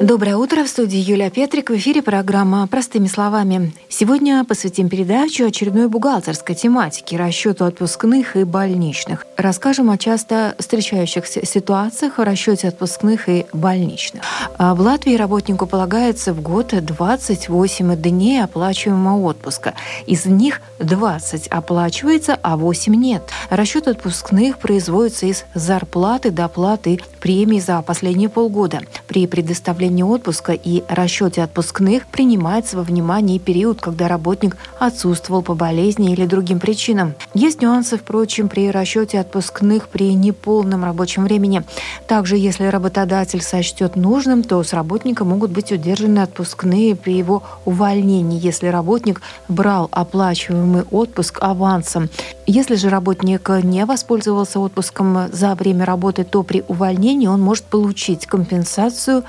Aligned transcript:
Доброе 0.00 0.36
утро. 0.36 0.62
В 0.62 0.68
студии 0.68 0.98
Юлия 0.98 1.28
Петрик. 1.28 1.70
В 1.70 1.76
эфире 1.76 2.02
программа 2.02 2.64
«Простыми 2.68 3.08
словами». 3.08 3.72
Сегодня 3.88 4.44
посвятим 4.44 4.88
передачу 4.88 5.44
очередной 5.44 5.88
бухгалтерской 5.88 6.54
тематике– 6.54 7.16
расчету 7.18 7.64
отпускных 7.64 8.36
и 8.36 8.44
больничных. 8.44 9.26
Расскажем 9.36 9.90
о 9.90 9.98
часто 9.98 10.54
встречающихся 10.56 11.44
ситуациях 11.44 12.18
в 12.18 12.22
расчете 12.22 12.68
отпускных 12.68 13.28
и 13.28 13.46
больничных. 13.52 14.22
А 14.56 14.76
в 14.76 14.80
Латвии 14.80 15.16
работнику 15.16 15.66
полагается 15.66 16.32
в 16.32 16.42
год 16.42 16.74
28 16.80 17.96
дней 17.96 18.44
оплачиваемого 18.44 19.20
отпуска. 19.26 19.74
Из 20.06 20.26
них 20.26 20.60
20 20.78 21.48
оплачивается, 21.48 22.38
а 22.40 22.56
8 22.56 22.94
нет. 22.94 23.22
Расчет 23.50 23.88
отпускных 23.88 24.58
производится 24.58 25.26
из 25.26 25.44
зарплаты, 25.54 26.30
доплаты, 26.30 27.00
премий 27.18 27.60
за 27.60 27.82
последние 27.82 28.28
полгода. 28.28 28.82
При 29.08 29.26
предоставлении 29.26 29.87
предоставлении 29.88 30.02
отпуска 30.02 30.52
и 30.52 30.84
расчете 30.88 31.42
отпускных 31.42 32.06
принимается 32.06 32.76
во 32.76 32.82
внимание 32.82 33.38
период, 33.38 33.80
когда 33.80 34.08
работник 34.08 34.56
отсутствовал 34.78 35.42
по 35.42 35.54
болезни 35.54 36.12
или 36.12 36.26
другим 36.26 36.60
причинам. 36.60 37.14
Есть 37.34 37.62
нюансы, 37.62 37.96
впрочем, 37.96 38.48
при 38.48 38.70
расчете 38.70 39.20
отпускных 39.20 39.88
при 39.88 40.14
неполном 40.14 40.84
рабочем 40.84 41.24
времени. 41.24 41.62
Также, 42.06 42.36
если 42.36 42.64
работодатель 42.66 43.42
сочтет 43.42 43.96
нужным, 43.96 44.42
то 44.42 44.62
с 44.62 44.72
работника 44.72 45.24
могут 45.24 45.50
быть 45.50 45.72
удержаны 45.72 46.20
отпускные 46.20 46.94
при 46.94 47.16
его 47.16 47.42
увольнении, 47.64 48.38
если 48.40 48.66
работник 48.68 49.22
брал 49.48 49.88
оплачиваемый 49.90 50.84
отпуск 50.90 51.38
авансом. 51.40 52.08
Если 52.46 52.76
же 52.76 52.88
работник 52.88 53.48
не 53.62 53.84
воспользовался 53.84 54.60
отпуском 54.60 55.28
за 55.32 55.54
время 55.54 55.84
работы, 55.84 56.24
то 56.24 56.42
при 56.42 56.64
увольнении 56.68 57.26
он 57.26 57.40
может 57.40 57.64
получить 57.64 58.26
компенсацию 58.26 59.24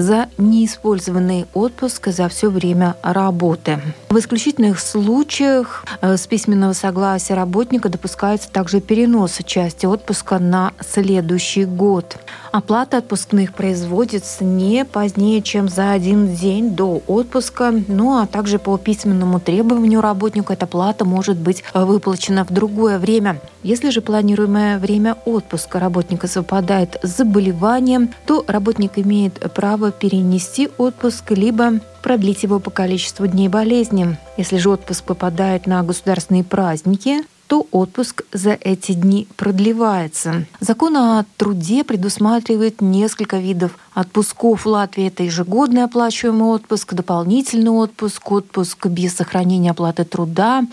за 0.00 0.28
неиспользованный 0.38 1.46
отпуск 1.54 2.08
за 2.08 2.28
все 2.28 2.50
время 2.50 2.96
работы. 3.02 3.80
В 4.08 4.18
исключительных 4.18 4.80
случаях 4.80 5.84
э, 6.00 6.16
с 6.16 6.26
письменного 6.26 6.72
согласия 6.72 7.34
работника 7.34 7.88
допускается 7.88 8.50
также 8.50 8.80
перенос 8.80 9.38
части 9.44 9.86
отпуска 9.86 10.38
на 10.38 10.72
следующий 10.80 11.64
год. 11.64 12.16
Оплата 12.52 12.96
отпускных 12.96 13.54
производится 13.54 14.44
не 14.44 14.84
позднее, 14.84 15.40
чем 15.40 15.68
за 15.68 15.92
один 15.92 16.34
день 16.34 16.74
до 16.74 17.00
отпуска, 17.06 17.72
ну 17.86 18.18
а 18.18 18.26
также 18.26 18.58
по 18.58 18.76
письменному 18.76 19.38
требованию 19.38 20.00
работника 20.00 20.54
эта 20.54 20.66
плата 20.66 21.04
может 21.04 21.36
быть 21.36 21.62
выплачена 21.72 22.44
в 22.44 22.52
другое 22.52 22.98
время. 22.98 23.40
Если 23.62 23.90
же 23.90 24.00
планируемое 24.00 24.78
время 24.78 25.16
отпуска 25.26 25.78
работника 25.78 26.26
совпадает 26.26 26.98
с 27.04 27.18
заболеванием, 27.18 28.10
то 28.26 28.44
работник 28.48 28.98
имеет 28.98 29.34
право 29.54 29.92
перенести 29.92 30.70
отпуск 30.76 31.30
либо 31.30 31.74
продлить 32.02 32.42
его 32.42 32.58
по 32.58 32.70
количеству 32.70 33.28
дней 33.28 33.48
болезни. 33.48 34.18
Если 34.36 34.56
же 34.56 34.70
отпуск 34.70 35.04
попадает 35.04 35.66
на 35.66 35.82
государственные 35.84 36.42
праздники, 36.42 37.22
то 37.50 37.66
отпуск 37.72 38.22
за 38.32 38.52
эти 38.52 38.92
дни 38.92 39.26
продлевается. 39.36 40.46
Закон 40.60 40.96
о 40.96 41.24
труде 41.36 41.82
предусматривает 41.82 42.80
несколько 42.80 43.38
видов 43.38 43.76
отпусков 44.00 44.64
в 44.64 44.68
Латвии. 44.68 45.06
Это 45.06 45.22
ежегодный 45.22 45.84
оплачиваемый 45.84 46.48
отпуск, 46.48 46.94
дополнительный 46.94 47.70
отпуск, 47.70 48.32
отпуск 48.32 48.86
без 48.86 49.14
сохранения 49.14 49.70
оплаты 49.70 50.04
труда, 50.04 50.64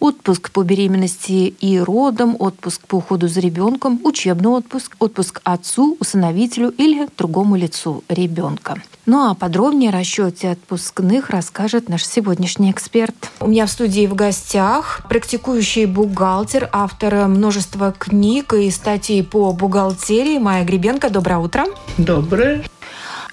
отпуск 0.00 0.50
по 0.50 0.62
беременности 0.62 1.54
и 1.60 1.78
родам, 1.78 2.36
отпуск 2.38 2.86
по 2.86 2.96
уходу 2.96 3.28
за 3.28 3.40
ребенком, 3.40 4.00
учебный 4.04 4.50
отпуск, 4.50 4.96
отпуск 4.98 5.40
отцу, 5.44 5.96
усыновителю 6.00 6.70
или 6.70 7.08
другому 7.16 7.56
лицу 7.56 8.04
ребенка. 8.08 8.76
Ну 9.06 9.28
а 9.28 9.34
подробнее 9.34 9.90
о 9.90 9.92
расчете 9.92 10.50
отпускных 10.50 11.30
расскажет 11.30 11.88
наш 11.88 12.06
сегодняшний 12.06 12.70
эксперт. 12.70 13.14
У 13.40 13.48
меня 13.48 13.66
в 13.66 13.70
студии 13.70 14.06
в 14.06 14.14
гостях 14.14 15.02
практикующий 15.08 15.84
бухгалтер, 15.84 16.70
автор 16.72 17.28
множества 17.28 17.92
книг 17.96 18.54
и 18.54 18.70
статей 18.70 19.22
по 19.22 19.52
бухгалтерии 19.52 20.38
Майя 20.38 20.64
Гребенко. 20.64 21.10
Доброе 21.10 21.38
утро. 21.38 21.66
Доброе. 21.98 22.64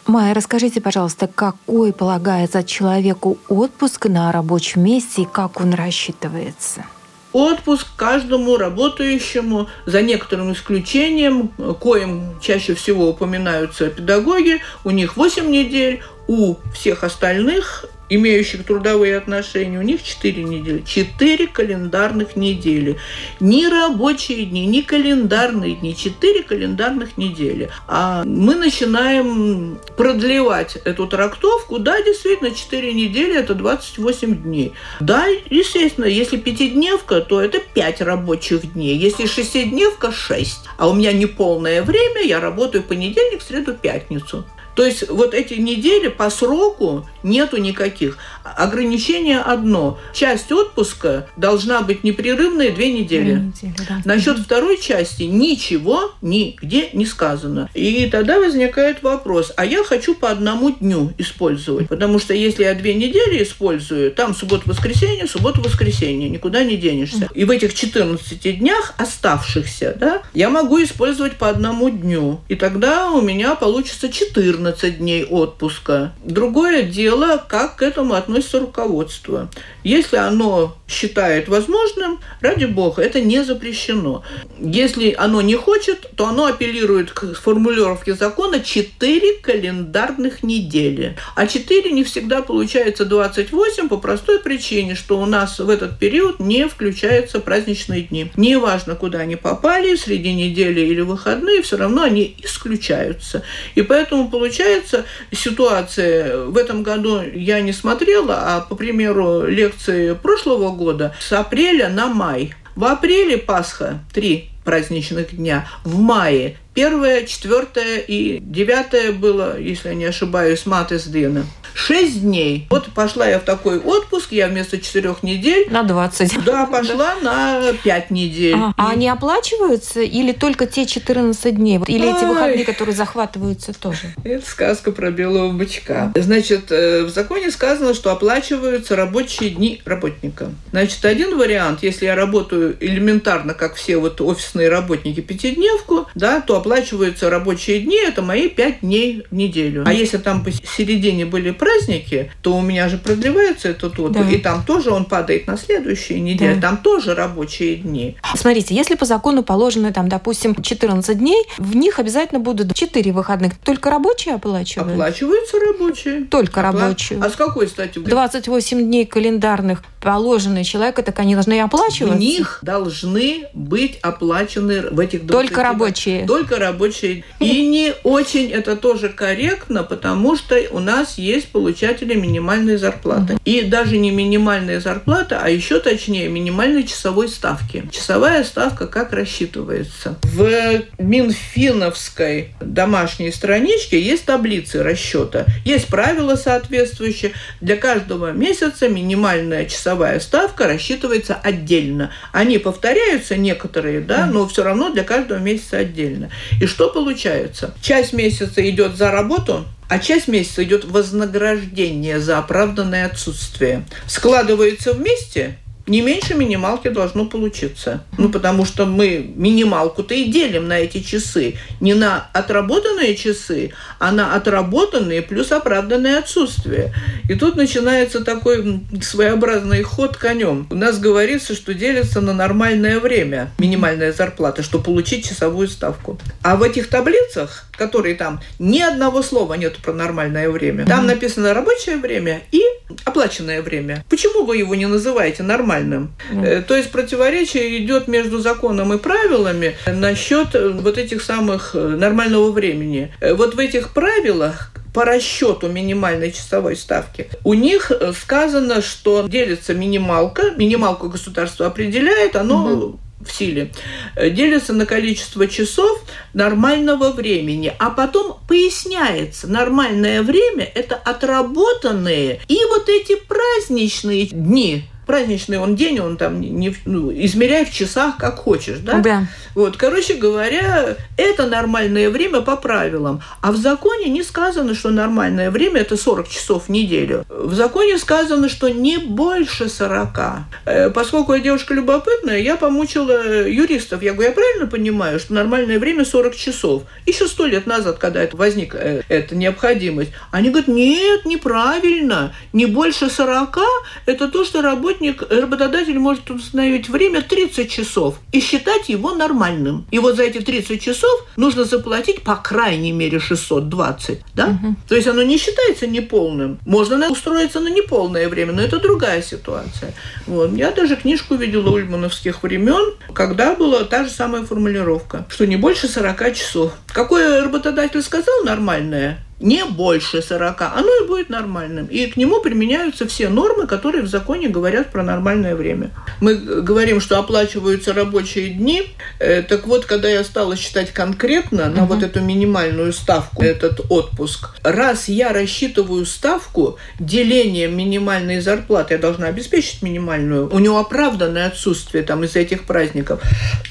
Майя, 0.08 0.34
расскажите, 0.34 0.82
пожалуйста, 0.82 1.28
какой 1.28 1.94
полагается 1.94 2.64
человеку 2.64 3.38
отпуск 3.48 4.08
на 4.08 4.32
рабочем 4.32 4.84
месте 4.84 5.22
и 5.22 5.26
как 5.26 5.62
он 5.62 5.74
рассчитывается? 5.74 6.86
Отпуск 7.34 7.88
каждому 7.96 8.58
работающему, 8.58 9.70
за 9.86 10.02
некоторым 10.02 10.52
исключением, 10.52 11.50
коим 11.80 12.40
чаще 12.42 12.74
всего 12.74 13.10
упоминаются 13.10 13.90
педагоги, 13.90 14.60
у 14.84 14.90
них 14.90 15.16
8 15.16 15.50
недель, 15.50 16.02
у 16.28 16.56
всех 16.74 17.04
остальных 17.04 17.86
имеющих 18.12 18.66
трудовые 18.66 19.18
отношения, 19.18 19.80
у 19.80 19.82
них 19.82 20.04
4 20.04 20.44
недели. 20.44 20.84
4 20.86 21.48
календарных 21.48 22.36
недели. 22.36 22.98
Ни 23.40 23.66
рабочие 23.66 24.46
дни, 24.46 24.66
ни 24.68 24.82
календарные 24.82 25.76
дни. 25.76 25.96
4 25.96 26.44
календарных 26.44 27.18
недели. 27.18 27.70
А 27.88 28.24
мы 28.26 28.56
начинаем 28.56 29.80
продлевать 29.96 30.76
эту 30.84 31.08
трактовку. 31.08 31.80
Да, 31.80 32.02
действительно, 32.02 32.52
4 32.52 32.94
недели– 32.94 33.34
это 33.38 33.56
28 33.56 34.44
дней. 34.44 34.74
Да, 35.00 35.28
естественно, 35.50 36.06
если 36.06 36.36
пятидневка, 36.36 37.22
то 37.22 37.42
это 37.42 37.60
5 37.60 38.02
рабочих 38.02 38.74
дней. 38.74 38.98
Если 38.98 39.26
шестидневка– 39.26 40.12
6. 40.12 40.60
А 40.78 40.90
у 40.90 40.94
меня 40.94 41.14
не 41.14 41.28
полное 41.28 41.82
время, 41.82 42.24
я 42.26 42.42
работаю 42.42 42.84
понедельник, 42.84 43.42
среду, 43.42 43.74
пятницу. 43.74 44.46
То 44.82 44.88
есть 44.88 45.08
вот 45.10 45.36
эти 45.36 45.54
недели 45.54 46.08
по 46.08 46.32
сроку 46.32 47.08
нету 47.22 47.58
никаких. 47.58 48.18
Ограничение 48.44 49.40
одно. 49.40 50.00
Часть 50.12 50.52
отпуска 50.52 51.28
должна 51.38 51.82
быть 51.82 52.04
непрерывная 52.04 52.72
две 52.72 52.92
недели. 52.92 53.36
Две 53.36 53.68
недели 53.70 53.76
да. 53.88 54.02
Насчет 54.06 54.40
второй 54.40 54.82
части 54.82 55.22
ничего 55.22 56.14
нигде 56.24 56.90
не 56.94 57.06
сказано. 57.06 57.70
И 57.76 58.10
тогда 58.12 58.40
возникает 58.40 59.04
вопрос, 59.04 59.54
а 59.56 59.66
я 59.66 59.84
хочу 59.84 60.16
по 60.16 60.32
одному 60.32 60.72
дню 60.72 61.14
использовать. 61.20 61.88
Потому 61.88 62.18
что 62.18 62.34
если 62.34 62.64
я 62.64 62.74
две 62.74 62.96
недели 62.96 63.44
использую, 63.44 64.12
там 64.12 64.34
суббота-воскресенье, 64.34 65.28
суббота-воскресенье, 65.28 66.28
никуда 66.28 66.64
не 66.64 66.76
денешься. 66.76 67.30
И 67.36 67.46
в 67.46 67.52
этих 67.52 67.76
14 67.76 68.58
днях 68.58 68.96
оставшихся, 68.98 69.96
да, 70.00 70.24
я 70.34 70.50
могу 70.50 70.82
использовать 70.82 71.34
по 71.34 71.50
одному 71.50 71.92
дню. 71.92 72.42
И 72.50 72.56
тогда 72.56 73.12
у 73.12 73.22
меня 73.22 73.54
получится 73.54 74.10
14 74.10 74.71
14 74.72 74.98
дней 74.98 75.26
отпуска. 75.26 76.14
Другое 76.24 76.84
дело, 76.84 77.44
как 77.48 77.78
к 77.78 77.82
этому 77.82 78.14
относится 78.14 78.60
руководство. 78.60 79.50
Если 79.84 80.18
оно 80.18 80.76
считает 80.92 81.48
возможным, 81.48 82.20
ради 82.42 82.66
бога, 82.66 83.02
это 83.02 83.22
не 83.22 83.44
запрещено. 83.44 84.24
Если 84.60 85.16
оно 85.18 85.42
не 85.42 85.56
хочет, 85.56 86.10
то 86.16 86.28
оно 86.28 86.46
апеллирует 86.46 87.12
к 87.12 87.34
формулировке 87.34 88.14
закона 88.14 88.60
4 88.60 89.38
календарных 89.42 90.44
недели. 90.44 91.18
А 91.36 91.48
4 91.48 91.92
не 91.92 92.04
всегда 92.04 92.42
получается 92.42 93.06
28 93.06 93.88
по 93.88 93.98
простой 93.98 94.40
причине, 94.40 94.96
что 94.96 95.20
у 95.20 95.26
нас 95.26 95.60
в 95.60 95.70
этот 95.70 95.98
период 95.98 96.40
не 96.40 96.68
включаются 96.68 97.40
праздничные 97.40 98.02
дни. 98.02 98.32
Неважно, 98.36 98.96
куда 98.96 99.20
они 99.20 99.36
попали, 99.36 99.96
среди 99.96 100.34
недели 100.34 100.82
или 100.82 101.02
выходные, 101.02 101.62
все 101.62 101.78
равно 101.78 102.04
они 102.04 102.36
исключаются. 102.44 103.44
И 103.76 103.82
поэтому 103.82 104.30
получается 104.30 105.06
ситуация, 105.32 106.46
в 106.46 106.58
этом 106.58 106.84
году 106.84 107.22
я 107.22 107.62
не 107.62 107.72
смотрела, 107.72 108.36
а 108.42 108.62
по 108.62 108.76
примеру 108.76 109.46
лекции 109.48 110.14
прошлого 110.14 110.72
года, 110.72 110.81
с 111.20 111.32
апреля 111.34 111.90
на 111.90 112.08
май. 112.08 112.54
В 112.76 112.86
апреле 112.86 113.38
Пасха, 113.38 114.00
три 114.14 114.50
праздничных 114.64 115.36
дня. 115.36 115.68
В 115.84 116.00
мае 116.00 116.58
первое, 116.74 117.26
четвертое 117.26 117.98
и 117.98 118.40
девятое 118.40 119.12
было, 119.12 119.60
если 119.60 119.90
я 119.90 119.96
не 119.96 120.06
ошибаюсь, 120.06 120.66
мат 120.66 120.92
из 120.92 121.06
Дына. 121.06 121.46
Шесть 121.74 122.22
дней. 122.22 122.68
Вот 122.70 122.88
пошла 122.94 123.28
я 123.28 123.40
в 123.40 123.44
такой 123.44 123.80
отпуск, 123.80 124.32
я 124.32 124.48
вместо 124.48 124.80
четырех 124.80 125.24
недель... 125.24 125.68
На 125.70 125.84
20. 125.84 126.44
Да, 126.44 126.66
пошла 126.66 127.16
на 127.22 127.74
пять 127.84 128.12
недель. 128.12 128.56
А, 128.56 128.74
а 128.78 128.90
они 128.92 129.08
оплачиваются 129.08 130.02
или 130.02 130.32
только 130.32 130.66
те 130.66 130.86
14 130.86 131.56
дней? 131.56 131.80
Или 131.88 132.08
Ой. 132.08 132.14
эти 132.14 132.26
выходные, 132.26 132.66
которые 132.66 132.96
захватываются 132.96 133.74
тоже? 133.74 134.14
Это 134.24 134.46
сказка 134.46 134.92
про 134.92 135.12
белого 135.12 135.52
бычка. 135.52 136.12
Значит, 136.16 136.72
э, 136.72 137.04
в 137.04 137.10
законе 137.10 137.52
сказано, 137.52 137.94
что 137.94 138.12
оплачиваются 138.12 138.96
рабочие 138.96 139.52
дни 139.52 139.82
работника. 139.86 140.52
Значит, 140.72 141.06
один 141.06 141.38
вариант, 141.38 141.84
если 141.84 142.06
я 142.06 142.16
работаю 142.16 142.76
элементарно, 142.80 143.54
как 143.54 143.76
все 143.76 143.98
вот 143.98 144.20
офисные 144.20 144.70
работники, 144.70 145.22
пятидневку, 145.22 146.08
да, 146.16 146.42
то 146.42 146.58
оплачиваются 146.62 147.30
рабочие 147.30 147.82
дни, 147.82 147.98
это 147.98 148.22
мои 148.22 148.48
пять 148.48 148.82
дней 148.82 149.24
в 149.30 149.36
неделю. 149.36 149.84
А 149.86 149.94
если 149.94 150.18
там 150.18 150.44
посередине 150.44 151.26
были 151.26 151.52
праздники, 151.52 152.32
то 152.42 152.56
у 152.56 152.62
меня 152.62 152.88
же 152.88 152.98
продлевается 152.98 153.70
этот 153.70 154.00
отпуск, 154.00 154.14
да. 154.14 154.30
и 154.30 154.38
там 154.38 154.64
тоже 154.64 154.92
он 154.92 155.06
падает 155.06 155.48
на 155.48 155.58
следующие 155.58 156.20
недели, 156.20 156.56
да. 156.56 156.62
там 156.62 156.78
тоже 156.78 157.16
рабочие 157.16 157.78
дни. 157.78 158.16
Смотрите, 158.36 158.76
если 158.76 158.96
по 158.96 159.06
закону 159.06 159.44
положено, 159.44 159.92
там, 159.92 160.08
допустим, 160.08 160.56
14 160.56 161.18
дней, 161.18 161.44
в 161.58 161.76
них 161.76 162.00
обязательно 162.00 162.40
будут 162.40 162.74
4 162.74 163.12
выходных. 163.12 163.58
Только 163.58 163.90
рабочие 163.90 164.36
оплачивают? 164.36 164.94
Оплачиваются 164.94 165.58
рабочие. 165.60 166.26
Только 166.26 166.68
Опла... 166.68 166.82
рабочие. 166.82 167.20
А 167.22 167.30
с 167.30 167.36
какой 167.36 167.68
стати? 167.68 168.00
28 168.00 168.82
дней 168.82 169.06
календарных 169.06 169.84
положенные 170.02 170.64
человека, 170.64 171.04
так 171.04 171.20
они 171.20 171.36
должны 171.36 171.60
оплачиваться? 171.62 172.18
В 172.18 172.20
них 172.20 172.60
должны 172.62 173.48
быть 173.54 174.00
оплачены 174.02 174.90
в 174.90 175.00
этих 175.00 175.26
20 175.26 175.32
Только 175.32 175.64
рабочие? 175.64 176.26
Только 176.26 176.51
рабочие. 176.60 177.24
И 177.40 177.68
не 177.68 177.94
очень 178.04 178.52
это 178.52 178.76
тоже 178.76 179.10
корректно, 179.10 179.84
потому 179.84 180.36
что 180.36 180.60
у 180.72 180.80
нас 180.80 181.18
есть 181.18 181.50
получатели 181.50 182.16
минимальной 182.16 182.78
зарплаты. 182.78 183.38
И 183.46 183.62
даже 183.62 183.98
не 183.98 184.12
минимальная 184.12 184.80
зарплата, 184.80 185.40
а 185.42 185.50
еще 185.50 185.80
точнее 185.80 186.28
минимальной 186.28 186.84
часовой 186.84 187.28
ставки. 187.28 187.84
Часовая 187.92 188.44
ставка 188.44 188.88
как 188.88 189.14
рассчитывается? 189.14 190.18
В 190.24 190.82
Минфиновской 190.98 192.54
домашней 192.60 193.32
страничке 193.32 194.02
есть 194.02 194.26
таблицы 194.26 194.84
расчета. 194.84 195.46
Есть 195.66 195.88
правила 195.88 196.36
соответствующие. 196.36 197.34
Для 197.60 197.76
каждого 197.78 198.32
месяца 198.32 198.88
минимальная 198.88 199.66
часовая 199.66 200.20
ставка 200.20 200.68
рассчитывается 200.68 201.36
отдельно. 201.36 202.12
Они 202.32 202.58
повторяются 202.58 203.38
некоторые, 203.38 204.02
да, 204.02 204.26
но 204.26 204.48
все 204.48 204.64
равно 204.64 204.90
для 204.90 205.04
каждого 205.04 205.40
месяца 205.40 205.78
отдельно. 205.78 206.30
И 206.60 206.66
что 206.66 206.90
получается? 206.90 207.74
Часть 207.82 208.14
месяца 208.14 208.68
идет 208.70 208.96
за 208.96 209.12
работу, 209.12 209.66
а 209.90 210.00
часть 210.00 210.28
месяца 210.28 210.64
идет 210.64 210.86
вознаграждение 210.86 212.20
за 212.20 212.38
оправданное 212.38 213.06
отсутствие. 213.06 213.86
Складывается 214.08 214.94
вместе– 214.94 215.58
не 215.92 216.00
меньше 216.00 216.36
минималки 216.36 216.88
должно 216.88 217.26
получиться. 217.26 218.06
Ну, 218.18 218.30
потому 218.30 218.64
что 218.64 218.86
мы 218.86 219.30
минималку-то 219.36 220.14
и 220.14 220.32
делим 220.32 220.70
на 220.70 220.80
эти 220.80 221.02
часы. 221.02 221.56
Не 221.82 221.96
на 221.96 222.30
отработанные 222.32 223.14
часы, 223.14 223.74
а 224.00 224.14
на 224.14 224.34
отработанные 224.34 225.22
плюс 225.22 225.52
оправданное 225.52 226.20
отсутствие. 226.20 226.94
И 227.28 227.36
тут 227.36 227.58
начинается 227.58 228.24
такой 228.24 228.80
своеобразный 229.02 229.84
ход 229.84 230.16
конем. 230.16 230.66
У 230.72 230.76
нас 230.76 230.98
говорится, 230.98 231.54
что 231.56 231.74
делится 231.74 232.22
на 232.22 232.32
нормальное 232.32 233.02
время 233.02 233.52
минимальная 233.58 234.14
зарплата, 234.14 234.64
чтобы 234.64 234.86
получить 234.86 235.28
часовую 235.28 235.68
ставку. 235.68 236.18
А 236.42 236.56
в 236.56 236.64
этих 236.64 236.88
таблицах, 236.88 237.66
которые 237.78 238.16
там, 238.16 238.40
ни 238.60 238.80
одного 238.80 239.22
слова 239.22 239.56
нет 239.56 239.76
про 239.80 239.92
нормальное 239.92 240.50
время. 240.50 240.86
Там 240.86 241.06
написано 241.06 241.54
рабочее 241.54 241.98
время 241.98 242.44
и 242.54 242.62
оплаченное 243.04 243.62
время. 243.62 244.06
Почему 244.10 244.46
вы 244.46 244.56
его 244.56 244.74
не 244.76 244.86
называете 244.86 245.44
нормальным? 245.44 245.81
Mm. 245.82 246.64
То 246.64 246.76
есть 246.76 246.92
противоречие 246.92 247.84
идет 247.84 248.08
между 248.08 248.40
законом 248.40 248.94
и 248.94 248.98
правилами 248.98 249.76
насчет 249.88 250.56
э, 250.56 250.70
вот 250.70 250.98
этих 250.98 251.22
самых 251.22 251.72
э, 251.74 251.80
нормального 251.80 252.52
времени. 252.52 253.14
Вот 253.22 253.56
в 253.56 253.60
этих 253.60 253.94
правилах 253.94 254.72
по 254.94 255.06
расчету 255.06 255.70
минимальной 255.70 256.32
часовой 256.32 256.76
ставки, 256.76 257.30
у 257.44 257.54
них 257.54 257.92
сказано, 258.20 258.82
что 258.82 259.26
делится 259.28 259.74
минималка, 259.74 260.52
минималку 260.58 261.08
государство 261.08 261.68
определяет, 261.68 262.36
оно 262.36 262.66
угу 262.66 263.00
в 263.26 263.32
силе, 263.32 263.72
делится 264.16 264.74
на 264.74 264.86
количество 264.86 265.48
часов 265.48 266.04
нормального 266.34 267.12
времени, 267.12 267.74
а 267.80 267.90
потом 267.90 268.40
поясняется, 268.48 269.48
нормальное 269.48 270.22
время– 270.24 270.70
это 270.76 270.96
отработанные 270.96 272.42
и 272.48 272.60
вот 272.70 272.90
эти 272.90 273.16
праздничные 273.16 274.28
дни, 274.28 274.86
праздничный 275.12 275.58
он 275.58 275.76
день, 275.76 276.00
он 276.00 276.16
там 276.16 276.40
не, 276.40 276.74
ну, 276.86 277.12
измеряй 277.12 277.66
в 277.66 277.74
часах, 277.74 278.16
как 278.16 278.38
хочешь, 278.38 278.78
да? 278.78 279.00
Да. 279.00 279.28
Вот, 279.56 279.76
короче 279.76 280.14
говоря, 280.14 280.96
это 281.18 281.48
нормальное 281.48 282.10
время 282.10 282.40
по 282.40 282.56
правилам. 282.56 283.22
А 283.42 283.52
в 283.52 283.58
законе 283.58 284.06
не 284.06 284.24
сказано, 284.24 284.74
что 284.74 284.90
нормальное 284.90 285.52
время– 285.52 285.82
это 285.82 285.98
40 285.98 286.30
часов 286.30 286.68
в 286.68 286.70
неделю. 286.70 287.26
В 287.28 287.54
законе 287.54 287.98
сказано, 287.98 288.48
что 288.48 288.70
не 288.70 289.00
больше 289.00 289.68
40. 289.68 290.20
Э, 290.66 290.90
поскольку 290.92 291.34
я 291.34 291.42
девушка 291.42 291.74
любопытная, 291.74 292.40
я 292.40 292.56
помучила 292.56 293.46
юристов. 293.46 294.02
Я 294.02 294.14
говорю, 294.14 294.30
я 294.30 294.34
правильно 294.34 294.68
понимаю, 294.68 295.20
что 295.20 295.34
нормальное 295.34 295.80
время 295.80 296.06
40 296.06 296.38
часов? 296.38 296.84
Еще 297.06 297.28
сто 297.28 297.48
лет 297.48 297.68
назад, 297.68 297.98
когда 297.98 298.24
это 298.24 298.38
возник, 298.38 298.76
э, 298.76 299.02
эта 299.10 299.36
необходимость. 299.36 300.12
Они 300.32 300.52
говорят, 300.52 300.70
нет, 300.70 301.26
неправильно. 301.26 302.34
Не 302.54 302.66
больше 302.66 303.10
40– 303.10 303.58
это 304.06 304.30
то, 304.30 304.46
что 304.46 304.62
работник 304.62 305.01
работник, 305.02 305.22
работодатель 305.30 306.00
может 306.00 306.30
установить 306.30 306.90
время 306.90 307.22
30 307.22 307.70
часов 307.70 308.16
и 308.32 308.40
считать 308.40 308.90
его 308.90 309.14
нормальным. 309.14 309.86
И 309.92 310.00
вот 310.00 310.16
за 310.16 310.24
эти 310.24 310.40
30 310.40 310.82
часов 310.82 311.26
нужно 311.38 311.66
заплатить 311.66 312.22
по 312.22 312.36
крайней 312.36 312.92
мере 312.92 313.20
620, 313.20 314.22
да? 314.36 314.48
Угу. 314.48 314.76
То 314.88 314.96
есть 314.96 315.08
оно 315.08 315.24
не 315.24 315.38
считается 315.38 315.88
неполным. 315.88 316.60
Можно 316.66 317.10
устроиться 317.10 317.60
на 317.60 317.70
неполное 317.70 318.30
время, 318.30 318.54
но 318.54 318.62
это 318.62 318.80
другая 318.80 319.22
ситуация. 319.22 319.94
Вот. 320.28 320.54
Я 320.54 320.72
даже 320.72 320.96
книжку 320.96 321.36
видела 321.36 321.70
ульмановских 321.70 322.44
времен, 322.44 322.96
когда 323.14 323.56
была 323.56 323.84
та 323.84 324.04
же 324.04 324.10
самая 324.10 324.44
формулировка, 324.44 325.26
что 325.30 325.48
не 325.48 325.58
больше 325.58 325.88
40 325.88 326.34
часов. 326.34 326.74
Какой 326.88 327.42
работодатель 327.42 328.02
сказал 328.02 328.44
нормальное? 328.44 329.20
Не 329.42 329.66
больше 329.66 330.22
40, 330.22 330.62
оно 330.62 331.04
и 331.04 331.08
будет 331.08 331.30
нормальным. 331.30 331.88
И 331.88 332.06
к 332.08 332.18
нему 332.18 332.42
применяются 332.42 333.08
все 333.08 333.30
нормы, 333.30 333.68
которые 333.68 334.04
в 334.04 334.08
законе 334.08 334.48
говорят 334.48 334.92
про 334.92 335.04
нормальное 335.04 335.56
время. 335.56 335.92
Мы 336.20 336.36
говорим, 336.36 337.02
что 337.02 337.18
оплачиваются 337.18 337.94
рабочие 337.94 338.50
дни. 338.50 338.84
Э, 339.20 339.42
так 339.42 339.66
вот, 339.68 339.86
когда 339.86 340.10
я 340.10 340.24
стала 340.24 340.56
считать 340.56 340.92
конкретно 340.92 341.70
на 341.70 341.84
угу. 341.84 341.96
вот 341.96 342.04
эту 342.04 342.22
минимальную 342.22 342.94
ставку, 342.94 343.44
этот 343.44 343.82
отпуск, 343.90 344.50
раз 344.64 345.08
я 345.10 345.34
рассчитываю 345.34 346.06
ставку 346.06 346.78
делением 347.00 347.76
минимальной 347.76 348.42
зарплаты, 348.42 348.96
я 348.96 349.00
должна 349.00 349.28
обеспечить 349.28 349.82
минимальную, 349.82 350.50
у 350.54 350.60
него 350.60 350.80
оправданное 350.80 351.48
отсутствие 351.48 352.04
там 352.04 352.24
из 352.24 352.36
этих 352.36 352.66
праздников. 352.66 353.22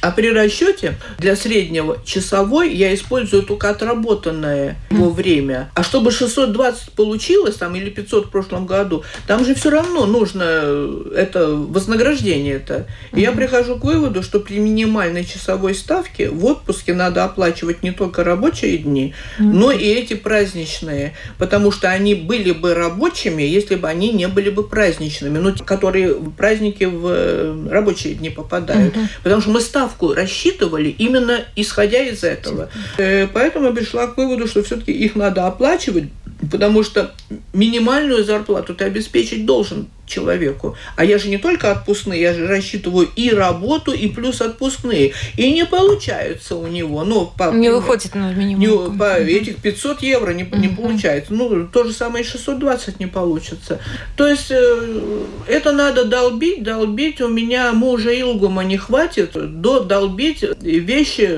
А 0.00 0.10
при 0.10 0.32
расчете 0.32 0.94
для 1.18 1.36
среднего 1.36 1.98
часовой 2.04 2.74
я 2.74 2.92
использую 2.94 3.42
только 3.42 3.70
отработанное 3.70 4.76
его 4.90 5.10
время 5.10 5.59
а 5.74 5.82
чтобы 5.82 6.10
620 6.10 6.92
получилось, 6.92 7.56
там, 7.56 7.74
или 7.74 7.90
500 7.90 8.26
в 8.26 8.30
прошлом 8.30 8.66
году, 8.66 9.04
там 9.26 9.44
же 9.44 9.54
все 9.54 9.70
равно 9.70 10.06
нужно 10.06 10.44
э, 10.44 11.12
это 11.16 11.48
вознаграждение 11.48 12.54
это. 12.54 12.86
И 13.12 13.16
mm-hmm. 13.16 13.20
я 13.20 13.32
прихожу 13.32 13.76
к 13.78 13.84
выводу, 13.84 14.22
что 14.22 14.40
при 14.40 14.58
минимальной 14.58 15.24
часовой 15.24 15.74
ставке 15.74 16.30
в 16.30 16.44
отпуске 16.44 16.94
надо 16.94 17.24
оплачивать 17.24 17.82
не 17.82 17.92
только 17.92 18.24
рабочие 18.24 18.78
дни, 18.78 19.14
mm-hmm. 19.38 19.42
но 19.44 19.72
и 19.72 19.84
эти 19.84 20.14
праздничные, 20.14 21.14
потому 21.38 21.70
что 21.70 21.90
они 21.90 22.14
были 22.14 22.52
бы 22.52 22.74
рабочими, 22.74 23.42
если 23.42 23.76
бы 23.76 23.88
они 23.88 24.12
не 24.12 24.28
были 24.28 24.50
бы 24.50 24.66
праздничными, 24.66 25.38
ну, 25.38 25.54
которые 25.64 26.14
праздники 26.36 26.84
в 26.84 27.06
э, 27.06 27.68
рабочие 27.70 28.14
дни 28.14 28.30
попадают. 28.30 28.94
Mm-hmm. 28.94 29.08
Потому 29.22 29.40
что 29.42 29.50
мы 29.50 29.60
ставку 29.60 30.14
рассчитывали 30.14 30.88
именно 30.88 31.40
исходя 31.56 32.02
из 32.02 32.24
этого. 32.24 32.70
Mm-hmm. 32.98 33.30
Поэтому 33.32 33.66
я 33.66 33.72
пришла 33.72 34.06
к 34.06 34.16
выводу, 34.16 34.46
что 34.46 34.62
все-таки 34.62 34.92
их 34.92 35.16
надо 35.16 35.46
оплачивать, 35.50 36.04
потому 36.50 36.82
что 36.82 37.12
минимальную 37.52 38.24
зарплату 38.24 38.74
ты 38.74 38.84
обеспечить 38.84 39.44
должен 39.44 39.88
человеку. 40.10 40.76
А 40.96 41.04
я 41.04 41.18
же 41.18 41.28
не 41.28 41.38
только 41.38 41.70
отпускные, 41.70 42.20
я 42.20 42.34
же 42.34 42.46
рассчитываю 42.46 43.08
и 43.14 43.30
работу, 43.30 43.92
и 43.92 44.08
плюс 44.08 44.40
отпускные. 44.40 45.12
И 45.36 45.52
не 45.52 45.64
получается 45.64 46.56
у 46.56 46.66
него. 46.66 47.04
Ну, 47.04 47.32
по, 47.36 47.52
не 47.52 47.70
выходит 47.70 48.14
на 48.14 48.32
минимум. 48.32 48.60
Не, 48.60 48.98
по 48.98 49.18
этих 49.18 49.58
500 49.58 50.02
евро 50.02 50.32
не, 50.32 50.42
не 50.42 50.68
получается. 50.68 51.32
Ну, 51.32 51.66
то 51.68 51.84
же 51.84 51.92
самое 51.92 52.24
и 52.24 52.26
620 52.26 52.98
не 52.98 53.06
получится. 53.06 53.80
То 54.16 54.26
есть 54.26 54.50
э, 54.50 55.24
это 55.46 55.72
надо 55.72 56.04
долбить, 56.04 56.62
долбить. 56.62 57.20
У 57.20 57.28
меня 57.28 57.72
мужа 57.72 58.10
Илгума 58.10 58.64
не 58.64 58.76
хватит, 58.76 59.32
до 59.34 59.80
долбить 59.80 60.44
вещи 60.60 61.30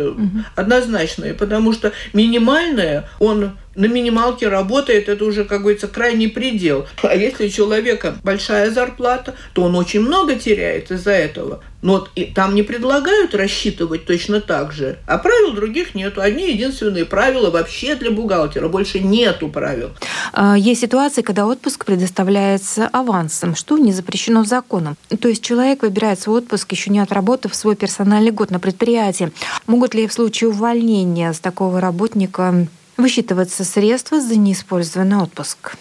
однозначные, 0.56 1.34
потому 1.34 1.72
что 1.72 1.92
минимальное 2.12 3.08
он 3.18 3.52
на 3.74 3.86
минималке 3.86 4.48
работает, 4.48 5.08
это 5.08 5.24
уже, 5.24 5.44
как 5.44 5.62
говорится, 5.62 5.88
крайний 5.88 6.28
предел. 6.28 6.86
А 7.02 7.14
если 7.14 7.46
у 7.46 7.50
человека 7.50 8.16
большая 8.22 8.70
зарплата, 8.70 9.34
то 9.54 9.62
он 9.62 9.74
очень 9.74 10.00
много 10.00 10.34
теряет 10.34 10.90
из-за 10.90 11.12
этого. 11.12 11.62
Но 11.80 12.06
там 12.34 12.54
не 12.54 12.62
предлагают 12.62 13.34
рассчитывать 13.34 14.06
точно 14.06 14.40
так 14.40 14.72
же, 14.72 14.98
а 15.06 15.18
правил 15.18 15.52
других 15.52 15.96
нету. 15.96 16.20
Одни 16.20 16.52
единственные 16.52 17.04
правила 17.04 17.50
вообще 17.50 17.96
для 17.96 18.12
бухгалтера, 18.12 18.68
больше 18.68 19.00
нету 19.00 19.48
правил. 19.48 19.90
А, 20.32 20.56
есть 20.56 20.80
ситуации, 20.80 21.22
когда 21.22 21.44
отпуск 21.46 21.84
предоставляется 21.84 22.88
авансом, 22.92 23.56
что 23.56 23.78
не 23.78 23.92
запрещено 23.92 24.44
законом. 24.44 24.96
То 25.20 25.28
есть 25.28 25.42
человек 25.42 25.82
выбирает 25.82 26.20
свой 26.20 26.38
отпуск, 26.38 26.70
еще 26.70 26.90
не 26.90 27.00
отработав 27.00 27.52
свой 27.52 27.74
персональный 27.74 28.30
год 28.30 28.52
на 28.52 28.60
предприятии. 28.60 29.32
Могут 29.66 29.94
ли 29.94 30.06
в 30.06 30.12
случае 30.12 30.50
увольнения 30.50 31.32
с 31.32 31.40
такого 31.40 31.80
работника 31.80 32.68
высчитываться 32.96 33.64
средства 33.64 34.20
за 34.20 34.36
неиспользованный 34.36 35.16
отпуск? 35.16 35.76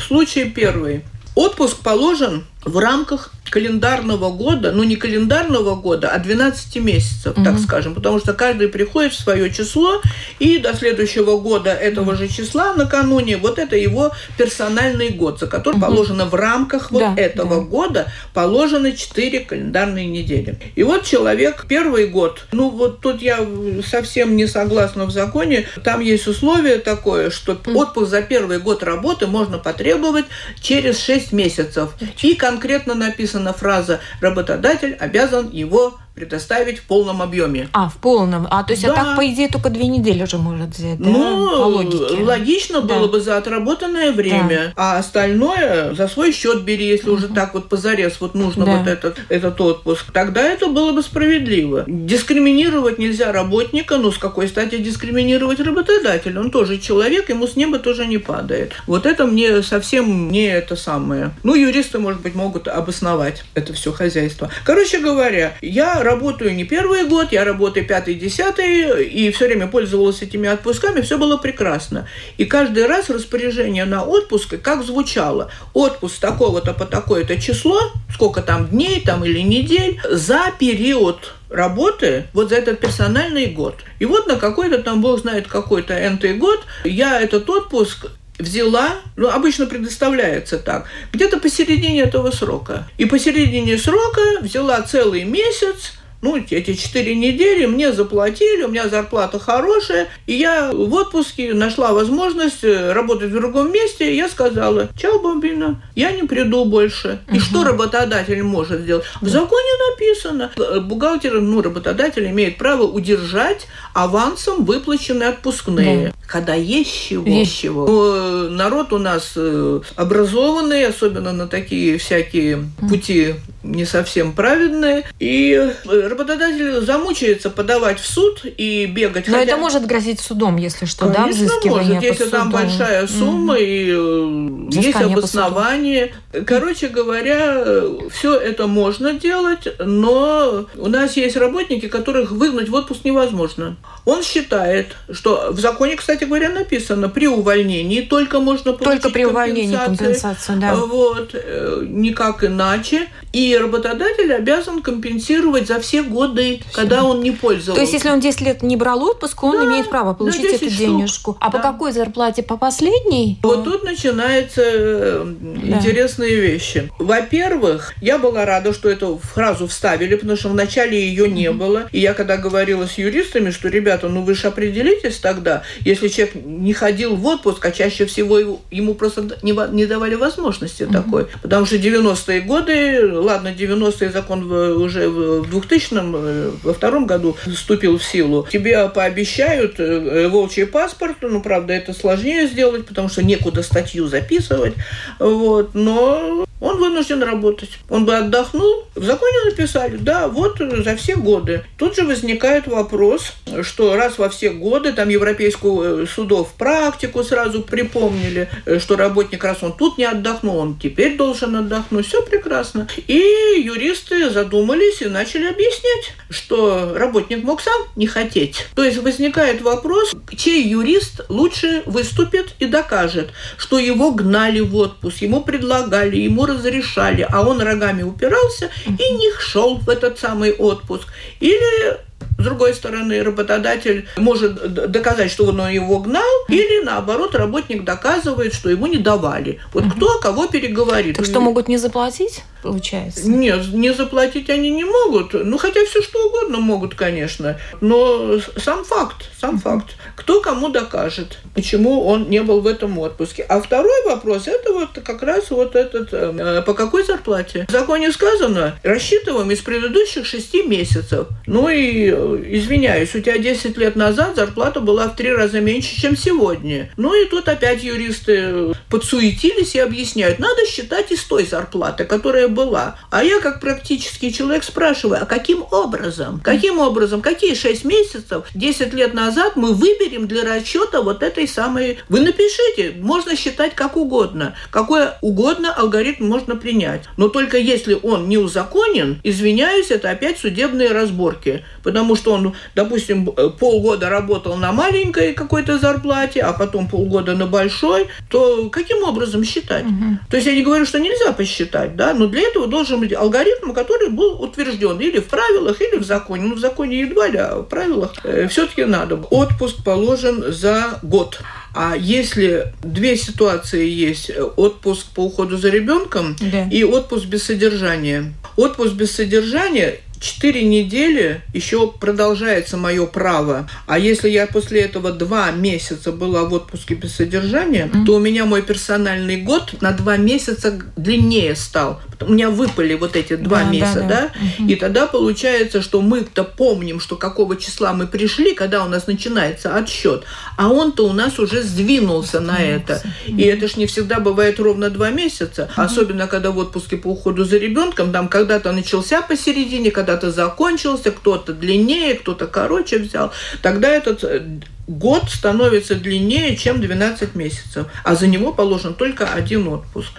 Случай 0.00 0.44
первый. 0.44 1.04
Отпуск 1.34 1.78
положен 1.78 2.44
в 2.64 2.78
рамках 2.78 3.30
календарного 3.50 4.30
года, 4.30 4.72
ну 4.72 4.82
не 4.82 4.96
календарного 4.96 5.76
года, 5.76 6.08
а 6.08 6.18
12 6.18 6.76
месяцев, 6.76 7.36
mm-hmm. 7.36 7.44
так 7.44 7.58
скажем, 7.60 7.94
потому 7.94 8.18
что 8.18 8.32
каждый 8.32 8.68
приходит 8.68 9.12
в 9.12 9.20
свое 9.20 9.52
число, 9.52 10.00
и 10.38 10.58
до 10.58 10.74
следующего 10.74 11.38
года 11.38 11.70
этого 11.70 12.12
mm-hmm. 12.12 12.16
же 12.16 12.28
числа 12.28 12.74
накануне 12.74 13.36
вот 13.36 13.58
это 13.58 13.76
его 13.76 14.12
персональный 14.36 15.10
год, 15.10 15.38
за 15.38 15.46
который 15.46 15.76
mm-hmm. 15.76 15.80
положено 15.80 16.24
в 16.24 16.34
рамках 16.34 16.90
вот 16.90 17.00
да, 17.00 17.14
этого 17.16 17.56
да. 17.56 17.62
года 17.62 18.12
положено 18.32 18.92
4 18.92 19.40
календарные 19.40 20.06
недели. 20.06 20.58
И 20.74 20.82
вот 20.82 21.04
человек 21.04 21.66
первый 21.68 22.08
год, 22.08 22.46
ну 22.50 22.70
вот 22.70 23.00
тут 23.00 23.22
я 23.22 23.46
совсем 23.86 24.36
не 24.36 24.46
согласна 24.46 25.04
в 25.04 25.10
законе, 25.10 25.68
там 25.84 26.00
есть 26.00 26.26
условие 26.26 26.78
такое, 26.78 27.30
что 27.30 27.52
mm-hmm. 27.52 27.76
отпуск 27.76 28.10
за 28.10 28.22
первый 28.22 28.58
год 28.58 28.82
работы 28.82 29.26
можно 29.26 29.58
потребовать 29.58 30.24
через 30.60 30.98
6 30.98 31.32
месяцев. 31.32 31.90
И 32.22 32.34
конкретно 32.54 32.94
написана 32.94 33.52
фраза 33.52 34.00
«работодатель 34.20 34.94
обязан 34.94 35.50
его 35.50 35.98
предоставить 36.14 36.78
в 36.78 36.84
полном 36.84 37.22
объеме. 37.22 37.68
А, 37.72 37.88
в 37.88 37.96
полном. 37.96 38.46
А, 38.50 38.62
то 38.62 38.72
есть, 38.72 38.84
да. 38.84 38.92
а 38.92 38.94
так, 38.94 39.16
по 39.16 39.26
идее, 39.26 39.48
только 39.48 39.68
две 39.68 39.88
недели 39.88 40.22
уже 40.22 40.38
может 40.38 40.70
взять, 40.70 40.98
да? 40.98 41.08
Ну, 41.08 41.50
по 41.50 41.64
логике. 41.64 42.22
логично 42.22 42.80
да. 42.82 42.94
было 42.94 43.08
бы 43.08 43.20
за 43.20 43.36
отработанное 43.36 44.12
время, 44.12 44.72
да. 44.76 44.94
а 44.94 44.98
остальное 44.98 45.92
за 45.94 46.06
свой 46.06 46.32
счет 46.32 46.62
бери, 46.62 46.86
если 46.86 47.08
угу. 47.08 47.16
уже 47.16 47.28
так 47.28 47.54
вот 47.54 47.68
позарез 47.68 48.18
вот 48.20 48.34
нужно 48.34 48.64
да. 48.64 48.76
вот 48.76 48.86
этот, 48.86 49.18
этот 49.28 49.60
отпуск. 49.60 50.12
Тогда 50.12 50.42
это 50.42 50.68
было 50.68 50.92
бы 50.92 51.02
справедливо. 51.02 51.84
Дискриминировать 51.88 52.98
нельзя 52.98 53.32
работника, 53.32 53.96
ну, 53.96 54.12
с 54.12 54.18
какой 54.18 54.46
стати 54.46 54.78
дискриминировать 54.78 55.58
работодателя? 55.58 56.38
Он 56.40 56.52
тоже 56.52 56.78
человек, 56.78 57.28
ему 57.28 57.48
с 57.48 57.56
неба 57.56 57.80
тоже 57.80 58.06
не 58.06 58.18
падает. 58.18 58.72
Вот 58.86 59.06
это 59.06 59.26
мне 59.26 59.62
совсем 59.62 60.30
не 60.30 60.46
это 60.46 60.76
самое. 60.76 61.32
Ну, 61.42 61.56
юристы, 61.56 61.98
может 61.98 62.20
быть, 62.20 62.36
могут 62.36 62.68
обосновать 62.68 63.44
это 63.54 63.72
все 63.72 63.90
хозяйство. 63.90 64.48
Короче 64.64 65.00
говоря, 65.00 65.54
я 65.60 66.03
работаю 66.04 66.54
не 66.54 66.64
первый 66.64 67.06
год, 67.06 67.32
я 67.32 67.44
работаю 67.44 67.86
пятый, 67.86 68.14
десятый, 68.14 69.04
и 69.04 69.30
все 69.32 69.46
время 69.46 69.66
пользовалась 69.66 70.22
этими 70.22 70.48
отпусками, 70.48 71.00
все 71.00 71.18
было 71.18 71.36
прекрасно. 71.36 72.06
И 72.36 72.44
каждый 72.44 72.86
раз 72.86 73.10
распоряжение 73.10 73.84
на 73.84 74.04
отпуск, 74.04 74.60
как 74.62 74.84
звучало, 74.84 75.50
отпуск 75.72 76.20
такого-то 76.20 76.74
по 76.74 76.84
такое-то 76.84 77.40
число, 77.40 77.80
сколько 78.12 78.42
там 78.42 78.68
дней 78.68 79.00
там 79.00 79.24
или 79.24 79.40
недель, 79.40 80.00
за 80.08 80.52
период 80.58 81.34
работы 81.50 82.26
вот 82.32 82.50
за 82.50 82.56
этот 82.56 82.80
персональный 82.80 83.46
год. 83.46 83.76
И 83.98 84.04
вот 84.04 84.26
на 84.26 84.36
какой-то 84.36 84.78
там, 84.82 85.00
бог 85.00 85.20
знает, 85.20 85.46
какой-то 85.46 85.94
энтый 85.94 86.34
год 86.34 86.60
я 86.84 87.20
этот 87.20 87.48
отпуск 87.48 88.08
взяла, 88.38 88.96
ну, 89.16 89.28
обычно 89.28 89.66
предоставляется 89.66 90.58
так, 90.58 90.86
где-то 91.12 91.38
посередине 91.38 92.02
этого 92.02 92.30
срока. 92.30 92.88
И 92.98 93.04
посередине 93.04 93.78
срока 93.78 94.40
взяла 94.40 94.82
целый 94.82 95.24
месяц, 95.24 95.92
ну, 96.24 96.38
эти 96.38 96.72
четыре 96.72 97.14
недели 97.14 97.66
мне 97.66 97.92
заплатили, 97.92 98.62
у 98.62 98.68
меня 98.68 98.88
зарплата 98.88 99.38
хорошая, 99.38 100.08
и 100.26 100.32
я 100.32 100.72
в 100.72 100.92
отпуске 100.94 101.52
нашла 101.52 101.92
возможность 101.92 102.64
э, 102.64 102.92
работать 102.94 103.28
в 103.28 103.34
другом 103.34 103.70
месте, 103.70 104.10
и 104.10 104.16
я 104.16 104.30
сказала, 104.30 104.88
чао, 104.96 105.18
бомбина, 105.18 105.82
я 105.94 106.12
не 106.12 106.22
приду 106.22 106.64
больше. 106.64 107.20
И 107.28 107.32
угу. 107.32 107.40
что 107.40 107.64
работодатель 107.64 108.42
может 108.42 108.80
сделать? 108.80 109.04
В 109.20 109.28
законе 109.28 109.68
написано, 109.90 110.50
э, 110.56 110.80
бухгалтер, 110.80 111.42
ну, 111.42 111.60
работодатель 111.60 112.26
имеет 112.30 112.56
право 112.56 112.84
удержать 112.84 113.66
авансом 113.92 114.64
выплаченные 114.64 115.28
отпускные. 115.28 116.06
Да. 116.06 116.23
Когда 116.26 116.54
есть 116.54 117.08
чего. 117.08 117.26
Есть 117.26 117.56
чего. 117.56 117.86
Но 117.86 118.48
народ 118.50 118.92
у 118.92 118.98
нас 118.98 119.32
э, 119.36 119.80
образованный, 119.96 120.86
особенно 120.86 121.32
на 121.32 121.46
такие 121.46 121.98
всякие 121.98 122.64
пути 122.88 123.34
не 123.62 123.86
совсем 123.86 124.32
праведные, 124.32 125.04
и 125.18 125.72
работодатель 125.86 126.82
замучается 126.82 127.48
подавать 127.48 127.98
в 127.98 128.06
суд 128.06 128.42
и 128.44 128.84
бегать. 128.86 129.26
Но 129.26 129.38
хотя... 129.38 129.52
это 129.52 129.56
может 129.56 129.86
грозить 129.86 130.20
судом, 130.20 130.56
если 130.56 130.84
что, 130.84 131.06
Конечно, 131.06 131.24
да, 131.24 131.30
взыскивание 131.30 131.94
может, 131.94 132.10
если 132.10 132.26
там 132.26 132.50
большая 132.50 133.06
сумма 133.06 133.56
mm 133.56 133.64
и 133.64 133.90
э, 133.90 134.80
есть 134.82 134.96
обоснование. 134.96 136.14
Короче 136.46 136.88
говоря, 136.88 137.64
все 138.10 138.36
это 138.36 138.66
можно 138.66 139.14
делать, 139.14 139.68
но 139.78 140.66
у 140.76 140.88
нас 140.88 141.16
есть 141.16 141.36
работники, 141.36 141.88
которых 141.88 142.32
выгнать 142.32 142.68
в 142.68 142.74
отпуск 142.74 143.04
невозможно. 143.04 143.76
Он 144.04 144.22
считает, 144.22 144.96
что 145.10 145.52
в 145.52 145.60
законе, 145.60 145.96
кстати 145.96 146.13
говоря, 146.16 146.50
написано, 146.50 147.08
при 147.08 147.26
увольнении 147.26 148.00
только 148.00 148.40
можно 148.40 148.72
получить 148.72 149.02
Только 149.02 149.14
при 149.14 149.24
увольнении 149.24 149.76
компенсацию, 149.76 150.58
да. 150.58 150.74
Вот, 150.74 151.30
э, 151.34 151.84
никак 151.86 152.44
иначе. 152.44 153.08
И 153.34 153.56
работодатель 153.56 154.32
обязан 154.32 154.80
компенсировать 154.80 155.66
за 155.66 155.80
все 155.80 156.04
годы, 156.04 156.60
когда 156.72 157.02
он 157.02 157.20
не 157.20 157.32
пользовался. 157.32 157.74
То 157.74 157.80
есть, 157.80 157.92
если 157.92 158.08
он 158.08 158.20
10 158.20 158.40
лет 158.42 158.62
не 158.62 158.76
брал 158.76 159.02
отпуск, 159.02 159.42
он 159.42 159.58
да, 159.58 159.64
имеет 159.64 159.90
право 159.90 160.14
получить 160.14 160.44
эту 160.44 160.70
штук. 160.70 160.78
денежку. 160.78 161.36
А 161.40 161.50
да. 161.50 161.58
по 161.58 161.62
какой 161.62 161.90
зарплате? 161.90 162.44
По 162.44 162.56
последней? 162.56 163.40
Вот 163.42 163.64
тут 163.64 163.82
начинаются 163.82 164.62
э, 164.64 165.24
да. 165.26 165.76
интересные 165.76 166.36
вещи. 166.36 166.88
Во-первых, 167.00 167.94
я 168.00 168.18
была 168.18 168.44
рада, 168.44 168.72
что 168.72 168.88
эту 168.88 169.18
фразу 169.18 169.66
вставили, 169.66 170.14
потому 170.14 170.36
что 170.36 170.50
вначале 170.50 170.96
ее 170.96 171.28
не 171.28 171.50
было. 171.50 171.88
И 171.90 171.98
я 171.98 172.14
когда 172.14 172.36
говорила 172.36 172.86
с 172.86 172.98
юристами, 172.98 173.50
что, 173.50 173.68
ребята, 173.68 174.08
ну 174.08 174.22
вы 174.22 174.36
же 174.36 174.46
определитесь 174.46 175.18
тогда, 175.18 175.64
если 175.80 176.06
человек 176.06 176.36
не 176.36 176.72
ходил 176.72 177.16
в 177.16 177.26
отпуск, 177.26 177.64
а 177.64 177.72
чаще 177.72 178.06
всего 178.06 178.60
ему 178.70 178.94
просто 178.94 179.38
не, 179.42 179.58
не 179.74 179.86
давали 179.86 180.14
возможности 180.14 180.86
такой. 180.86 181.26
Потому 181.42 181.66
что 181.66 181.76
90-е 181.76 182.40
годы, 182.42 183.23
ладно, 183.24 183.48
90-е 183.48 184.10
закон 184.10 184.50
уже 184.50 185.08
в 185.08 185.42
2000-м, 185.42 186.16
э, 186.16 186.50
во 186.62 186.74
втором 186.74 187.06
году 187.06 187.36
вступил 187.46 187.98
в 187.98 188.04
силу. 188.04 188.46
Тебе 188.50 188.88
пообещают 188.88 189.80
э, 189.80 190.28
волчий 190.28 190.66
паспорт, 190.66 191.16
ну, 191.22 191.40
правда, 191.40 191.72
это 191.72 191.92
сложнее 191.92 192.46
сделать, 192.46 192.86
потому 192.86 193.08
что 193.08 193.22
некуда 193.22 193.62
статью 193.62 194.06
записывать, 194.06 194.74
вот, 195.18 195.74
но 195.74 196.46
он 196.64 196.78
вынужден 196.78 197.22
работать. 197.22 197.68
Он 197.90 198.06
бы 198.06 198.16
отдохнул. 198.16 198.84
В 198.94 199.04
законе 199.04 199.50
написали, 199.50 199.96
да, 199.96 200.28
вот 200.28 200.58
за 200.58 200.96
все 200.96 201.14
годы. 201.14 201.62
Тут 201.76 201.96
же 201.96 202.04
возникает 202.04 202.66
вопрос, 202.66 203.34
что 203.62 203.96
раз 203.96 204.16
во 204.16 204.30
все 204.30 204.48
годы, 204.50 204.94
там 204.94 205.10
Европейскую 205.10 206.04
э, 206.04 206.06
судов 206.06 206.54
практику 206.56 207.22
сразу 207.22 207.60
припомнили, 207.60 208.48
э, 208.64 208.78
что 208.78 208.96
работник, 208.96 209.44
раз 209.44 209.62
он 209.62 209.74
тут 209.74 209.98
не 209.98 210.04
отдохнул, 210.04 210.56
он 210.56 210.78
теперь 210.78 211.18
должен 211.18 211.54
отдохнуть. 211.54 212.06
Все 212.06 212.22
прекрасно. 212.22 212.88
И 213.08 213.18
юристы 213.62 214.30
задумались 214.30 215.02
и 215.02 215.06
начали 215.06 215.44
объяснять, 215.44 216.14
что 216.30 216.94
работник 216.96 217.44
мог 217.44 217.60
сам 217.60 217.82
не 217.94 218.06
хотеть. 218.06 218.66
То 218.74 218.84
есть 218.84 218.96
возникает 218.98 219.60
вопрос, 219.60 220.14
чей 220.34 220.66
юрист 220.66 221.26
лучше 221.28 221.82
выступит 221.84 222.54
и 222.58 222.64
докажет, 222.64 223.30
что 223.58 223.78
его 223.78 224.12
гнали 224.12 224.60
в 224.60 224.74
отпуск, 224.76 225.18
ему 225.18 225.42
предлагали, 225.42 226.16
ему 226.16 226.46
разрешали, 226.54 227.26
а 227.30 227.42
он 227.42 227.60
рогами 227.60 228.02
упирался 228.02 228.70
и 228.86 229.12
не 229.12 229.32
шел 229.38 229.78
в 229.78 229.88
этот 229.88 230.18
самый 230.18 230.52
отпуск. 230.52 231.08
Или 231.40 231.98
с 232.38 232.42
другой 232.42 232.74
стороны, 232.74 233.22
работодатель 233.22 234.06
может 234.16 234.90
доказать, 234.90 235.30
что 235.30 235.46
он 235.46 235.68
его 235.68 236.00
гнал, 236.00 236.22
или 236.48 236.82
наоборот, 236.84 237.34
работник 237.34 237.84
доказывает, 237.84 238.54
что 238.54 238.70
ему 238.70 238.86
не 238.86 238.98
давали. 238.98 239.60
Вот 239.72 239.84
кто 239.94 240.18
кого 240.18 240.46
переговорит. 240.46 241.16
Так 241.16 241.26
что 241.26 241.40
могут 241.40 241.68
не 241.68 241.78
заплатить? 241.78 242.42
Получается? 242.64 243.28
Нет, 243.28 243.72
не 243.72 243.92
заплатить 243.92 244.50
они 244.50 244.70
не 244.70 244.84
могут. 244.84 245.34
Ну, 245.34 245.58
хотя 245.58 245.84
все 245.84 246.02
что 246.02 246.26
угодно 246.26 246.58
могут, 246.58 246.94
конечно. 246.94 247.58
Но 247.80 248.38
сам 248.56 248.84
факт, 248.84 249.30
сам 249.38 249.58
факт. 249.58 249.96
Кто 250.16 250.40
кому 250.40 250.70
докажет, 250.70 251.38
почему 251.54 252.04
он 252.06 252.30
не 252.30 252.42
был 252.42 252.60
в 252.62 252.66
этом 252.66 252.98
отпуске. 252.98 253.42
А 253.42 253.60
второй 253.60 254.04
вопрос, 254.06 254.48
это 254.48 254.72
вот 254.72 254.98
как 255.04 255.22
раз 255.22 255.50
вот 255.50 255.76
этот, 255.76 256.08
э, 256.12 256.62
по 256.62 256.74
какой 256.74 257.04
зарплате? 257.04 257.66
В 257.68 257.72
законе 257.72 258.10
сказано, 258.10 258.78
рассчитываем 258.82 259.50
из 259.50 259.60
предыдущих 259.60 260.24
шести 260.24 260.62
месяцев. 260.62 261.26
Ну 261.46 261.68
и, 261.68 262.10
э, 262.10 262.42
извиняюсь, 262.46 263.14
у 263.14 263.20
тебя 263.20 263.38
10 263.38 263.76
лет 263.76 263.94
назад 263.94 264.36
зарплата 264.36 264.80
была 264.80 265.08
в 265.08 265.16
три 265.16 265.30
раза 265.30 265.60
меньше, 265.60 266.00
чем 266.00 266.16
сегодня. 266.16 266.90
Ну 266.96 267.14
и 267.14 267.26
тут 267.26 267.48
опять 267.48 267.82
юристы 267.82 268.72
подсуетились 268.88 269.74
и 269.74 269.80
объясняют, 269.80 270.38
надо 270.38 270.64
считать 270.66 271.12
из 271.12 271.22
той 271.24 271.44
зарплаты, 271.44 272.04
которая 272.04 272.48
была. 272.54 272.96
А 273.10 273.22
я 273.22 273.40
как 273.40 273.60
практический 273.60 274.32
человек 274.32 274.64
спрашиваю, 274.64 275.22
а 275.22 275.26
каким 275.26 275.64
образом? 275.70 276.40
Каким 276.42 276.78
образом? 276.78 277.20
Какие 277.20 277.54
6 277.54 277.84
месяцев, 277.84 278.46
10 278.54 278.94
лет 278.94 279.14
назад 279.14 279.56
мы 279.56 279.74
выберем 279.74 280.26
для 280.26 280.44
расчета 280.44 281.02
вот 281.02 281.22
этой 281.22 281.46
самой... 281.46 281.98
Вы 282.08 282.20
напишите, 282.20 282.94
можно 283.00 283.36
считать 283.36 283.74
как 283.74 283.96
угодно. 283.96 284.54
Какой 284.70 285.08
угодно 285.20 285.74
алгоритм 285.74 286.26
можно 286.26 286.56
принять. 286.56 287.02
Но 287.16 287.28
только 287.28 287.58
если 287.58 287.98
он 288.02 288.28
не 288.28 288.38
узаконен, 288.38 289.20
извиняюсь, 289.22 289.90
это 289.90 290.10
опять 290.10 290.38
судебные 290.38 290.92
разборки. 290.92 291.64
Потому 291.82 292.16
что 292.16 292.32
он, 292.32 292.54
допустим, 292.74 293.26
полгода 293.26 294.08
работал 294.08 294.56
на 294.56 294.72
маленькой 294.72 295.34
какой-то 295.34 295.78
зарплате, 295.78 296.40
а 296.40 296.52
потом 296.52 296.88
полгода 296.88 297.34
на 297.34 297.46
большой, 297.46 298.08
то 298.30 298.68
каким 298.70 299.02
образом 299.02 299.44
считать? 299.44 299.84
Угу. 299.84 300.18
То 300.30 300.36
есть 300.36 300.46
я 300.46 300.54
не 300.54 300.62
говорю, 300.62 300.86
что 300.86 301.00
нельзя 301.00 301.32
посчитать, 301.32 301.96
да, 301.96 302.14
но 302.14 302.26
для 302.26 302.42
этого 302.44 302.66
должен 302.66 303.00
быть 303.00 303.12
алгоритм, 303.12 303.72
который 303.72 304.10
был 304.10 304.40
утвержден 304.42 304.98
или 304.98 305.18
в 305.18 305.26
правилах, 305.26 305.80
или 305.80 305.96
в 305.96 306.04
законе. 306.04 306.44
Ну, 306.44 306.54
в 306.54 306.58
законе 306.58 307.00
едва 307.00 307.28
ли, 307.28 307.38
а 307.38 307.56
в 307.56 307.64
правилах 307.64 308.12
э, 308.24 308.48
все-таки 308.48 308.84
надо. 308.84 309.16
Отпуск 309.30 309.84
положен 309.84 310.52
за 310.52 310.98
год. 311.02 311.40
А 311.74 311.96
если 311.96 312.72
две 312.82 313.16
ситуации 313.16 313.88
есть, 313.88 314.30
отпуск 314.56 315.06
по 315.14 315.24
уходу 315.24 315.56
за 315.56 315.70
ребенком 315.70 316.36
да. 316.40 316.68
и 316.70 316.84
отпуск 316.84 317.26
без 317.26 317.42
содержания. 317.42 318.32
Отпуск 318.56 318.92
без 318.94 319.10
содержания 319.10 320.00
Четыре 320.24 320.64
недели 320.64 321.42
еще 321.52 321.86
продолжается 321.86 322.78
мое 322.78 323.04
право. 323.04 323.68
А 323.86 323.98
если 323.98 324.30
я 324.30 324.46
после 324.46 324.80
этого 324.80 325.12
два 325.12 325.50
месяца 325.50 326.12
была 326.12 326.44
в 326.44 326.54
отпуске 326.54 326.94
без 326.94 327.14
содержания, 327.14 327.90
mm-hmm. 327.92 328.06
то 328.06 328.14
у 328.14 328.18
меня 328.18 328.46
мой 328.46 328.62
персональный 328.62 329.42
год 329.42 329.74
на 329.82 329.92
два 329.92 330.16
месяца 330.16 330.80
длиннее 330.96 331.54
стал. 331.54 332.00
У 332.20 332.32
меня 332.32 332.50
выпали 332.50 332.94
вот 332.94 333.16
эти 333.16 333.36
два 333.36 333.64
да, 333.64 333.70
месяца, 333.70 334.00
да? 334.00 334.08
да? 334.08 334.30
Угу. 334.58 334.68
И 334.68 334.76
тогда 334.76 335.06
получается, 335.06 335.82
что 335.82 336.00
мы-то 336.00 336.44
помним, 336.44 337.00
что 337.00 337.16
какого 337.16 337.56
числа 337.56 337.92
мы 337.92 338.06
пришли, 338.06 338.54
когда 338.54 338.84
у 338.84 338.88
нас 338.88 339.06
начинается 339.06 339.76
отсчет, 339.76 340.24
а 340.56 340.68
он-то 340.68 341.06
у 341.08 341.12
нас 341.12 341.38
уже 341.38 341.62
сдвинулся, 341.62 342.40
на 342.40 342.58
это. 342.58 343.02
Угу. 343.26 343.36
И 343.36 343.42
это 343.42 343.68
ж 343.68 343.76
не 343.76 343.86
всегда 343.86 344.20
бывает 344.20 344.58
ровно 344.58 344.90
два 344.90 345.10
месяца, 345.10 345.64
угу. 345.64 345.82
особенно 345.82 346.26
когда 346.26 346.50
в 346.50 346.58
отпуске 346.58 346.96
по 346.96 347.08
уходу 347.08 347.44
за 347.44 347.58
ребенком, 347.58 348.12
там 348.12 348.28
когда-то 348.28 348.72
начался 348.72 349.22
посередине, 349.22 349.90
когда-то 350.14 350.30
закончился, 350.30 351.10
кто-то 351.10 351.52
длиннее, 351.52 352.14
кто-то 352.14 352.46
короче 352.46 352.98
взял. 352.98 353.32
Тогда 353.62 353.88
этот 353.88 354.22
э, 354.22 354.60
год 354.86 355.24
становится 355.28 355.96
длиннее, 355.96 356.56
чем 356.56 356.80
12 356.80 357.34
месяцев, 357.34 357.86
а 358.04 358.14
за 358.14 358.28
него 358.28 358.52
положен 358.52 358.94
только 358.94 359.26
один 359.26 359.66
отпуск. 359.68 360.12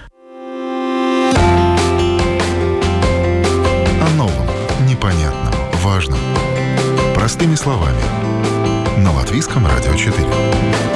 важном. 5.82 6.20
Простыми 7.14 7.56
словами. 7.56 8.02
На 8.98 9.14
Латвийском 9.14 9.66
радио 9.66 9.94
4. 9.94 10.95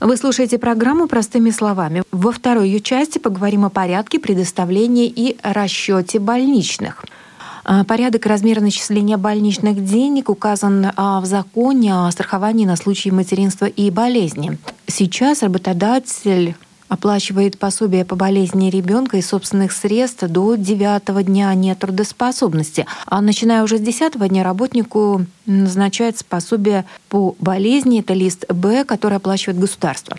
Вы 0.00 0.16
слушаете 0.16 0.58
программу 0.58 1.08
«Простыми 1.08 1.50
словами». 1.50 2.02
Во 2.12 2.30
второй 2.30 2.68
ее 2.68 2.80
части 2.80 3.18
поговорим 3.18 3.64
о 3.64 3.70
порядке 3.70 4.18
предоставления 4.18 5.06
и 5.06 5.38
расчете 5.42 6.18
больничных. 6.18 7.04
А, 7.64 7.82
порядок 7.84 8.26
и 8.26 8.28
размер 8.28 8.60
начисления 8.60 9.16
больничных 9.16 9.84
денег 9.84 10.28
указан 10.28 10.92
а, 10.96 11.20
в 11.20 11.26
законе 11.26 11.94
о 11.94 12.10
страховании 12.10 12.66
на 12.66 12.76
случай 12.76 13.10
материнства 13.10 13.66
и 13.66 13.90
болезни. 13.90 14.58
Сейчас 14.86 15.42
работодатель 15.42 16.54
оплачивает 16.88 17.58
пособие 17.58 18.04
по 18.04 18.16
болезни 18.16 18.70
ребенка 18.70 19.16
из 19.16 19.28
собственных 19.28 19.72
средств 19.72 20.22
до 20.22 20.54
9 20.54 21.24
дня 21.24 21.54
нетрудоспособности. 21.54 22.86
А 23.06 23.20
начиная 23.20 23.62
уже 23.62 23.78
с 23.78 23.80
10 23.80 24.18
дня 24.28 24.44
работнику 24.44 25.26
назначается 25.46 26.24
пособие 26.24 26.84
по 27.08 27.36
болезни, 27.38 28.00
это 28.00 28.14
лист 28.14 28.44
Б, 28.48 28.84
который 28.84 29.18
оплачивает 29.18 29.58
государство. 29.58 30.16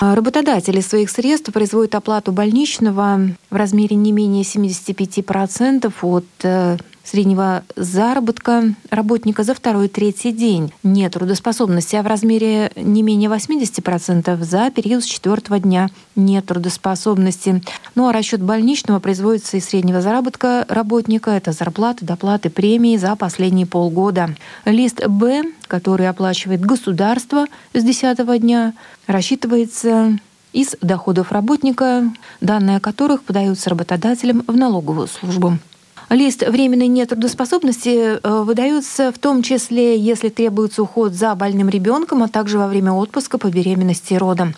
Работодатели 0.00 0.80
своих 0.80 1.10
средств 1.10 1.52
производят 1.52 1.94
оплату 1.94 2.32
больничного 2.32 3.20
в 3.50 3.56
размере 3.56 3.96
не 3.96 4.12
менее 4.12 4.44
75% 4.44 5.92
от 6.02 6.24
э, 6.42 6.78
среднего 7.10 7.64
заработка 7.74 8.74
работника 8.90 9.42
за 9.42 9.54
второй 9.54 9.86
и 9.86 9.88
третий 9.88 10.32
день 10.32 10.72
нет 10.82 11.12
трудоспособности, 11.14 11.96
а 11.96 12.02
в 12.02 12.06
размере 12.06 12.70
не 12.76 13.02
менее 13.02 13.28
80% 13.28 14.42
за 14.42 14.70
период 14.70 15.02
с 15.02 15.06
четвертого 15.06 15.58
дня 15.58 15.90
нет 16.14 16.46
трудоспособности. 16.46 17.62
Ну 17.96 18.08
а 18.08 18.12
расчет 18.12 18.42
больничного 18.42 19.00
производится 19.00 19.56
из 19.56 19.64
среднего 19.64 20.00
заработка 20.00 20.64
работника. 20.68 21.32
Это 21.32 21.50
зарплаты, 21.52 22.04
доплаты, 22.04 22.48
премии 22.48 22.96
за 22.96 23.16
последние 23.16 23.66
полгода. 23.66 24.36
Лист 24.64 25.04
Б, 25.04 25.42
который 25.66 26.08
оплачивает 26.08 26.60
государство 26.60 27.46
с 27.74 27.82
10 27.82 28.40
дня, 28.40 28.72
рассчитывается 29.08 30.18
из 30.52 30.76
доходов 30.80 31.32
работника, 31.32 32.04
данные 32.40 32.76
о 32.76 32.80
которых 32.80 33.22
подаются 33.22 33.70
работодателям 33.70 34.44
в 34.46 34.56
налоговую 34.56 35.08
службу. 35.08 35.58
Лист 36.10 36.42
временной 36.46 36.88
нетрудоспособности 36.88 38.18
э, 38.18 38.42
выдается 38.42 39.12
в 39.12 39.18
том 39.18 39.44
числе, 39.44 39.96
если 39.96 40.28
требуется 40.28 40.82
уход 40.82 41.12
за 41.12 41.36
больным 41.36 41.68
ребенком, 41.68 42.24
а 42.24 42.28
также 42.28 42.58
во 42.58 42.66
время 42.66 42.92
отпуска 42.92 43.38
по 43.38 43.46
беременности 43.46 44.14
и 44.14 44.18
родам. 44.18 44.54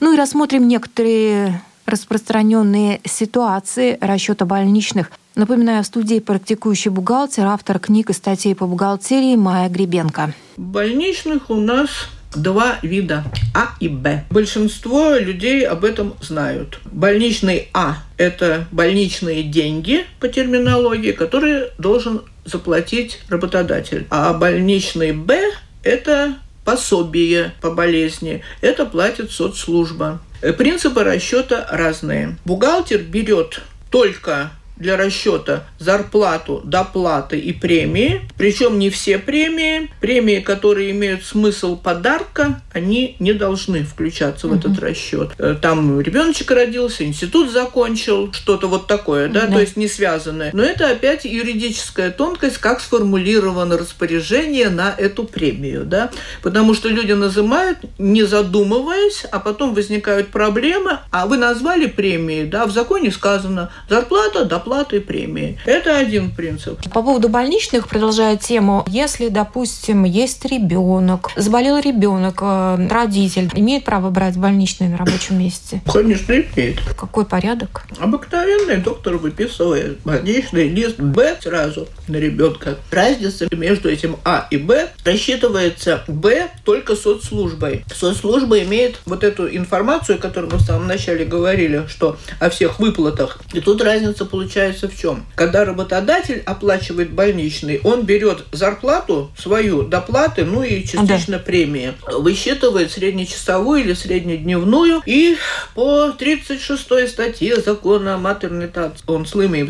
Ну 0.00 0.14
и 0.14 0.16
рассмотрим 0.16 0.66
некоторые 0.66 1.60
распространенные 1.84 3.02
ситуации 3.04 3.98
расчета 4.00 4.46
больничных. 4.46 5.10
Напоминаю, 5.34 5.82
в 5.82 5.86
студии 5.86 6.20
практикующий 6.20 6.90
бухгалтер, 6.90 7.44
автор 7.44 7.78
книг 7.78 8.08
и 8.08 8.14
статей 8.14 8.54
по 8.54 8.66
бухгалтерии 8.66 9.36
Майя 9.36 9.68
Гребенко. 9.68 10.32
Больничных 10.56 11.50
у 11.50 11.56
нас 11.56 11.90
два 12.34 12.78
вида 12.82 13.24
А 13.54 13.74
и 13.80 13.88
Б. 13.88 14.24
Большинство 14.30 15.14
людей 15.14 15.66
об 15.66 15.84
этом 15.84 16.14
знают. 16.20 16.80
Больничный 16.84 17.68
А– 17.72 17.98
это 18.16 18.66
больничные 18.70 19.42
деньги 19.42 20.04
по 20.20 20.28
терминологии, 20.28 21.12
которые 21.12 21.70
должен 21.78 22.22
заплатить 22.44 23.20
работодатель. 23.28 24.06
А 24.10 24.32
больничный 24.32 25.12
Б– 25.12 25.52
это 25.82 26.36
пособие 26.64 27.52
по 27.60 27.70
болезни. 27.70 28.42
Это 28.60 28.86
платит 28.86 29.30
соцслужба. 29.30 30.20
Принципы 30.58 31.04
расчета 31.04 31.66
разные. 31.70 32.36
Бухгалтер 32.44 33.02
берет 33.02 33.62
только 33.90 34.50
для 34.76 34.96
расчета 34.96 35.64
зарплату, 35.78 36.60
доплаты 36.64 37.38
и 37.38 37.52
премии. 37.52 38.22
Причем 38.36 38.78
не 38.78 38.90
все 38.90 39.18
премии. 39.18 39.90
Премии, 40.00 40.40
которые 40.40 40.90
имеют 40.90 41.24
смысл 41.24 41.76
подарка, 41.76 42.62
они 42.72 43.16
не 43.18 43.32
должны 43.32 43.84
включаться 43.84 44.46
угу. 44.46 44.56
в 44.56 44.58
этот 44.58 44.78
расчет. 44.80 45.32
Э, 45.38 45.56
там 45.60 46.00
ребеночек 46.00 46.50
родился, 46.50 47.04
институт 47.04 47.50
закончил, 47.50 48.32
что-то 48.32 48.66
вот 48.66 48.86
такое, 48.86 49.28
да, 49.28 49.46
да, 49.46 49.54
то 49.54 49.60
есть 49.60 49.76
не 49.76 49.88
связанное. 49.88 50.50
Но 50.52 50.62
это 50.62 50.90
опять 50.90 51.24
юридическая 51.24 52.10
тонкость, 52.10 52.58
как 52.58 52.80
сформулировано 52.80 53.78
распоряжение 53.78 54.70
на 54.70 54.94
эту 54.96 55.24
премию, 55.24 55.84
да, 55.84 56.10
потому 56.42 56.74
что 56.74 56.88
люди 56.88 57.12
называют, 57.12 57.78
не 57.98 58.24
задумываясь, 58.24 59.24
а 59.30 59.38
потом 59.38 59.74
возникают 59.74 60.28
проблемы, 60.28 60.98
а 61.10 61.26
вы 61.26 61.36
назвали 61.36 61.86
премии, 61.86 62.44
да, 62.44 62.66
в 62.66 62.72
законе 62.72 63.10
сказано 63.10 63.70
зарплата, 63.88 64.44
доплата, 64.44 64.63
оплаты 64.64 65.00
премии. 65.00 65.58
Это 65.66 65.98
один 65.98 66.30
принцип. 66.30 66.80
По 66.90 67.02
поводу 67.02 67.28
больничных, 67.28 67.86
продолжая 67.86 68.36
тему, 68.36 68.84
если, 68.88 69.28
допустим, 69.28 70.04
есть 70.04 70.44
ребенок, 70.46 71.30
заболел 71.36 71.78
ребенок, 71.78 72.38
э, 72.40 72.88
родитель, 72.90 73.50
имеет 73.54 73.84
право 73.84 74.08
брать 74.08 74.38
больничные 74.38 74.88
на 74.88 74.96
рабочем 74.96 75.38
месте? 75.38 75.82
Конечно, 75.92 76.32
имеет. 76.32 76.80
Какой 76.98 77.26
порядок? 77.26 77.84
Обыкновенный 77.98 78.78
доктор 78.78 79.16
выписывает 79.16 79.98
больничный 80.04 80.68
лист 80.68 80.98
Б 80.98 81.36
сразу 81.42 81.86
на 82.08 82.16
ребенка. 82.16 82.78
Разница 82.90 83.46
между 83.52 83.90
этим 83.90 84.16
А 84.24 84.46
и 84.50 84.56
Б 84.56 84.88
рассчитывается 85.04 86.04
Б 86.08 86.48
только 86.64 86.96
соцслужбой. 86.96 87.84
Соцслужба 87.94 88.60
имеет 88.60 89.00
вот 89.04 89.24
эту 89.24 89.46
информацию, 89.54 90.16
о 90.16 90.20
которой 90.20 90.50
мы 90.50 90.56
в 90.56 90.62
самом 90.62 90.86
начале 90.86 91.26
говорили, 91.26 91.84
что 91.88 92.16
о 92.40 92.48
всех 92.48 92.78
выплатах. 92.80 93.40
И 93.52 93.60
тут 93.60 93.82
разница 93.82 94.24
получается 94.24 94.53
в 94.88 94.98
чем? 94.98 95.26
Когда 95.34 95.64
работодатель 95.64 96.42
оплачивает 96.44 97.10
больничный, 97.10 97.80
он 97.84 98.02
берет 98.02 98.44
зарплату 98.52 99.30
свою, 99.36 99.82
доплаты, 99.82 100.44
ну 100.44 100.62
и 100.62 100.84
частично 100.84 101.38
да. 101.38 101.44
премии, 101.44 101.94
высчитывает 102.06 102.90
среднечасовую 102.90 103.80
или 103.80 103.92
среднедневную, 103.94 105.02
и 105.06 105.36
по 105.74 106.10
36 106.10 107.08
статье 107.08 107.60
закона 107.60 108.14
о 108.14 108.18
матернитации 108.18 109.04
он 109.06 109.26
слымы 109.26 109.60
и 109.60 109.68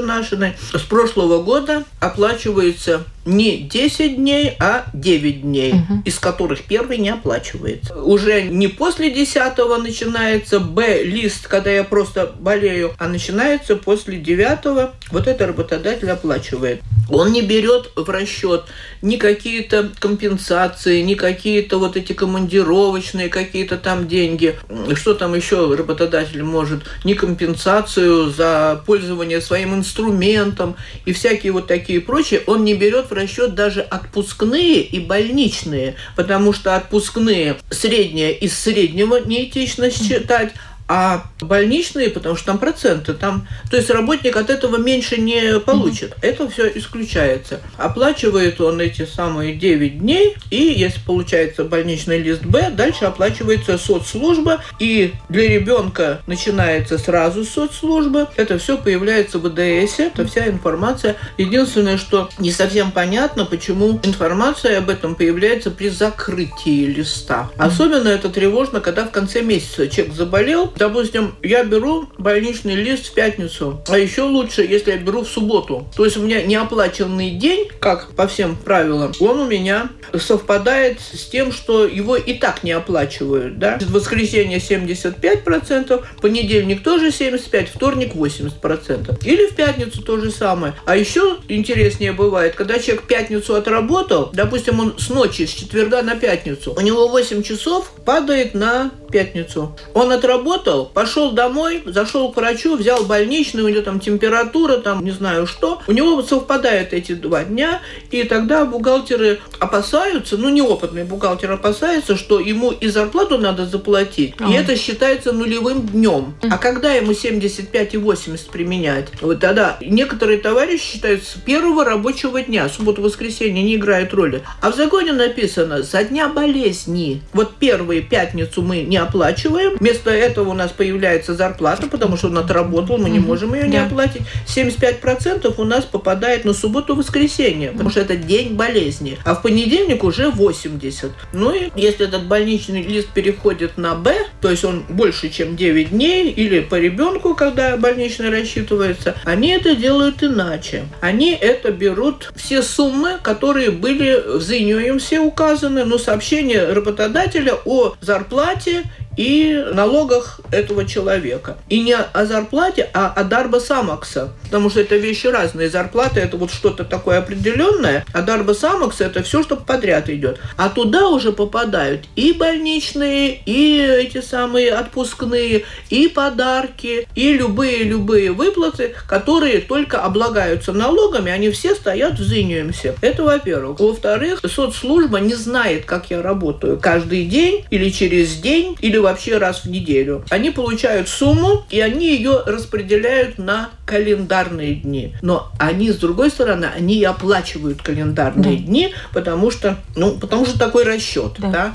нашины 0.00 0.54
с 0.72 0.82
прошлого 0.82 1.42
года 1.42 1.84
оплачивается 2.00 3.04
не 3.24 3.58
10 3.58 4.16
дней, 4.16 4.56
а 4.58 4.86
9 4.92 5.42
дней, 5.42 5.72
угу. 5.74 6.02
из 6.04 6.18
которых 6.18 6.64
первый 6.64 6.98
не 6.98 7.10
оплачивается. 7.10 7.94
Уже 7.94 8.42
не 8.42 8.68
после 8.68 9.10
10 9.10 9.56
начинается 9.80 10.58
Б-лист, 10.58 11.46
когда 11.46 11.70
я 11.70 11.84
просто 11.84 12.32
болею, 12.38 12.94
а 12.98 13.08
начинается 13.08 13.76
после 13.76 14.11
9. 14.18 14.92
Вот 15.10 15.26
это 15.26 15.46
работодатель 15.46 16.10
оплачивает. 16.10 16.80
Он 17.10 17.32
не 17.32 17.42
берет 17.42 17.90
в 17.94 18.08
расчет 18.08 18.64
ни 19.02 19.16
какие-то 19.16 19.90
компенсации, 19.98 21.02
ни 21.02 21.14
какие-то 21.14 21.78
вот 21.78 21.96
эти 21.96 22.12
командировочные 22.12 23.28
какие-то 23.28 23.76
там 23.76 24.08
деньги. 24.08 24.56
Что 24.94 25.14
там 25.14 25.34
еще 25.34 25.74
работодатель 25.74 26.42
может? 26.42 26.84
Ни 27.04 27.14
компенсацию 27.14 28.30
за 28.30 28.82
пользование 28.86 29.40
своим 29.40 29.74
инструментом 29.74 30.76
и 31.04 31.12
всякие 31.12 31.52
вот 31.52 31.66
такие 31.66 32.00
прочие. 32.00 32.42
Он 32.46 32.64
не 32.64 32.74
берет 32.74 33.10
в 33.10 33.12
расчет 33.12 33.54
даже 33.54 33.82
отпускные 33.82 34.82
и 34.82 35.00
больничные, 35.00 35.96
потому 36.16 36.52
что 36.52 36.76
отпускные 36.76 37.56
среднее 37.70 38.32
из 38.32 38.58
среднего 38.58 39.16
неэтично 39.16 39.90
считать, 39.90 40.52
а 40.88 41.24
больничные, 41.40 42.10
потому 42.10 42.36
что 42.36 42.46
там 42.46 42.58
проценты, 42.58 43.14
там, 43.14 43.46
то 43.70 43.76
есть 43.76 43.90
работник 43.90 44.36
от 44.36 44.50
этого 44.50 44.76
меньше 44.76 45.16
не 45.18 45.58
получит. 45.60 46.10
Mm-hmm. 46.10 46.18
Это 46.22 46.50
все 46.50 46.68
исключается. 46.74 47.60
Оплачивает 47.76 48.60
он 48.60 48.80
эти 48.80 49.06
самые 49.06 49.54
9 49.54 50.00
дней, 50.00 50.36
и 50.50 50.56
если 50.56 51.00
получается 51.00 51.64
больничный 51.64 52.18
лист 52.18 52.42
Б, 52.44 52.70
дальше 52.70 53.06
оплачивается 53.06 53.78
соцслужба, 53.78 54.62
и 54.78 55.14
для 55.28 55.48
ребенка 55.48 56.20
начинается 56.26 56.98
сразу 56.98 57.44
соцслужба. 57.44 58.30
Это 58.36 58.58
все 58.58 58.76
появляется 58.76 59.38
в 59.38 59.48
ВДС, 59.48 59.98
это 59.98 60.26
вся 60.26 60.48
информация. 60.48 61.16
Единственное, 61.38 61.96
что 61.96 62.28
не 62.38 62.50
совсем 62.50 62.92
понятно, 62.92 63.44
почему 63.44 63.98
информация 64.02 64.78
об 64.78 64.90
этом 64.90 65.14
появляется 65.14 65.70
при 65.70 65.88
закрытии 65.88 66.86
листа. 66.86 67.50
Особенно 67.56 68.08
это 68.08 68.28
тревожно, 68.28 68.80
когда 68.80 69.04
в 69.04 69.10
конце 69.10 69.42
месяца 69.42 69.88
человек 69.88 70.14
заболел, 70.14 70.72
Допустим, 70.82 71.36
я 71.44 71.62
беру 71.62 72.08
больничный 72.18 72.74
лист 72.74 73.06
в 73.06 73.14
пятницу, 73.14 73.80
а 73.88 73.96
еще 73.96 74.22
лучше, 74.22 74.62
если 74.62 74.90
я 74.90 74.96
беру 74.96 75.22
в 75.22 75.28
субботу. 75.28 75.86
То 75.96 76.04
есть 76.04 76.16
у 76.16 76.22
меня 76.22 76.42
неоплаченный 76.42 77.30
день, 77.30 77.68
как 77.78 78.10
по 78.16 78.26
всем 78.26 78.56
правилам, 78.56 79.12
он 79.20 79.38
у 79.38 79.46
меня 79.46 79.90
совпадает 80.18 80.98
с 81.00 81.26
тем, 81.26 81.52
что 81.52 81.86
его 81.86 82.16
и 82.16 82.34
так 82.34 82.64
не 82.64 82.72
оплачивают. 82.72 83.60
Да? 83.60 83.78
В 83.80 83.92
воскресенье 83.92 84.58
75%, 84.58 86.04
понедельник 86.20 86.82
тоже 86.82 87.10
75%, 87.10 87.68
вторник 87.72 88.16
80%. 88.16 89.24
Или 89.24 89.46
в 89.46 89.54
пятницу 89.54 90.02
то 90.02 90.18
же 90.18 90.32
самое. 90.32 90.74
А 90.84 90.96
еще 90.96 91.36
интереснее 91.46 92.10
бывает, 92.10 92.56
когда 92.56 92.80
человек 92.80 93.04
пятницу 93.04 93.54
отработал, 93.54 94.30
допустим, 94.34 94.80
он 94.80 94.98
с 94.98 95.10
ночи, 95.10 95.46
с 95.46 95.50
четверга 95.50 96.02
на 96.02 96.16
пятницу, 96.16 96.74
у 96.76 96.80
него 96.80 97.06
8 97.06 97.44
часов 97.44 97.92
падает 98.04 98.54
на 98.54 98.90
пятницу. 99.12 99.76
Он 99.94 100.10
отработал, 100.10 100.86
пошел 100.86 101.32
домой, 101.32 101.82
зашел 101.86 102.32
к 102.32 102.36
врачу, 102.36 102.76
взял 102.76 103.04
больничный, 103.04 103.62
у 103.62 103.68
него 103.68 103.82
там 103.82 104.00
температура, 104.00 104.78
там 104.78 105.04
не 105.04 105.10
знаю 105.10 105.46
что. 105.46 105.80
У 105.86 105.92
него 105.92 106.20
совпадают 106.22 106.92
эти 106.92 107.12
два 107.12 107.44
дня, 107.44 107.80
и 108.10 108.24
тогда 108.24 108.64
бухгалтеры 108.64 109.40
опасаются, 109.60 110.36
ну 110.36 110.48
неопытный 110.48 111.04
бухгалтер 111.04 111.52
опасается, 111.52 112.16
что 112.16 112.40
ему 112.40 112.70
и 112.70 112.88
зарплату 112.88 113.38
надо 113.38 113.66
заплатить, 113.66 114.34
ага. 114.38 114.50
и 114.50 114.54
это 114.54 114.76
считается 114.76 115.32
нулевым 115.32 115.86
днем. 115.86 116.34
А 116.50 116.58
когда 116.58 116.92
ему 116.92 117.12
75 117.12 117.94
и 117.94 117.96
80 117.98 118.48
применять? 118.48 119.08
Вот 119.20 119.40
тогда 119.40 119.76
некоторые 119.80 120.38
товарищи 120.38 120.92
считают 120.94 121.22
с 121.22 121.34
первого 121.34 121.84
рабочего 121.84 122.40
дня, 122.40 122.68
суббота-воскресенье 122.68 123.62
не 123.62 123.76
играет 123.76 124.14
роли. 124.14 124.42
А 124.60 124.70
в 124.70 124.76
законе 124.76 125.12
написано, 125.12 125.82
за 125.82 126.04
дня 126.04 126.28
болезни. 126.28 127.22
Вот 127.32 127.56
первые 127.56 128.00
пятницу 128.00 128.62
мы 128.62 128.82
не 128.82 128.96
оплачиваем. 129.02 129.76
Вместо 129.78 130.10
этого 130.10 130.50
у 130.50 130.54
нас 130.54 130.70
появляется 130.70 131.34
зарплата, 131.34 131.86
потому 131.88 132.16
что 132.16 132.28
он 132.28 132.38
отработал, 132.38 132.98
мы 132.98 133.10
не 133.10 133.20
можем 133.20 133.54
ее 133.54 133.68
не 133.68 133.76
оплатить. 133.76 134.22
75% 134.46 135.54
у 135.56 135.64
нас 135.64 135.84
попадает 135.84 136.44
на 136.44 136.52
субботу-воскресенье, 136.52 137.72
потому 137.72 137.90
что 137.90 138.00
это 138.00 138.16
день 138.16 138.54
болезни. 138.54 139.18
А 139.24 139.34
в 139.34 139.42
понедельник 139.42 140.04
уже 140.04 140.30
80. 140.30 141.12
Ну 141.32 141.54
и 141.54 141.70
если 141.76 142.06
этот 142.06 142.26
больничный 142.26 142.82
лист 142.82 143.08
переходит 143.08 143.76
на 143.76 143.94
Б, 143.94 144.14
то 144.40 144.50
есть 144.50 144.64
он 144.64 144.84
больше, 144.88 145.28
чем 145.30 145.56
9 145.56 145.90
дней, 145.90 146.30
или 146.30 146.60
по 146.60 146.76
ребенку, 146.76 147.34
когда 147.34 147.76
больничный 147.76 148.30
рассчитывается, 148.30 149.16
они 149.24 149.50
это 149.50 149.74
делают 149.74 150.22
иначе. 150.22 150.84
Они 151.00 151.32
это 151.32 151.70
берут 151.70 152.32
все 152.36 152.62
суммы, 152.62 153.18
которые 153.22 153.70
были 153.70 154.38
в 154.38 154.42
ЗИНЮ 154.42 154.98
все 154.98 155.20
указаны, 155.20 155.84
но 155.84 155.98
сообщение 155.98 156.72
работодателя 156.72 157.54
о 157.64 157.94
зарплате 158.00 158.84
и 159.16 159.64
налогах 159.72 160.40
этого 160.50 160.86
человека. 160.86 161.56
И 161.68 161.80
не 161.80 161.94
о 161.94 162.24
зарплате, 162.24 162.88
а 162.94 163.12
о 163.14 163.24
дарба 163.24 163.58
самокса. 163.58 164.32
Потому 164.44 164.70
что 164.70 164.80
это 164.80 164.96
вещи 164.96 165.26
разные. 165.26 165.70
Зарплата 165.70 166.20
это 166.20 166.36
вот 166.36 166.50
что-то 166.50 166.84
такое 166.84 167.18
определенное, 167.18 168.04
а 168.12 168.22
дарба 168.22 168.52
самокса 168.52 169.04
это 169.04 169.22
все, 169.22 169.42
что 169.42 169.56
подряд 169.56 170.08
идет. 170.08 170.38
А 170.56 170.68
туда 170.68 171.08
уже 171.08 171.32
попадают 171.32 172.04
и 172.16 172.32
больничные, 172.32 173.40
и 173.44 173.78
эти 173.80 174.20
самые 174.20 174.72
отпускные, 174.72 175.64
и 175.90 176.08
подарки, 176.08 177.06
и 177.14 177.32
любые-любые 177.34 178.32
выплаты, 178.32 178.94
которые 179.08 179.60
только 179.60 180.02
облагаются 180.02 180.72
налогами, 180.72 181.30
они 181.30 181.50
все 181.50 181.74
стоят 181.74 182.18
в 182.18 182.24
Зиниумсе. 182.24 182.94
Это 183.00 183.22
во-первых. 183.22 183.80
Во-вторых, 183.80 184.40
соцслужба 184.46 185.18
не 185.18 185.34
знает, 185.34 185.84
как 185.84 186.10
я 186.10 186.22
работаю 186.22 186.78
каждый 186.80 187.24
день 187.24 187.64
или 187.70 187.90
через 187.90 188.36
день, 188.36 188.76
или 188.80 189.01
вообще 189.02 189.38
раз 189.38 189.64
в 189.64 189.66
неделю. 189.66 190.24
Они 190.30 190.50
получают 190.50 191.08
сумму, 191.08 191.64
и 191.70 191.80
они 191.80 192.16
ее 192.16 192.42
распределяют 192.46 193.38
на 193.38 193.70
календарные 193.84 194.76
дни. 194.76 195.14
Но 195.22 195.52
они, 195.58 195.90
с 195.90 195.96
другой 195.96 196.30
стороны, 196.30 196.66
они 196.74 196.98
и 196.98 197.04
оплачивают 197.04 197.82
календарные 197.82 198.56
да. 198.56 198.62
дни, 198.64 198.94
потому 199.12 199.50
что, 199.50 199.78
ну, 199.96 200.18
потому 200.18 200.46
что 200.46 200.58
такой 200.58 200.84
расчет. 200.84 201.34
Да. 201.38 201.50
Да? 201.50 201.72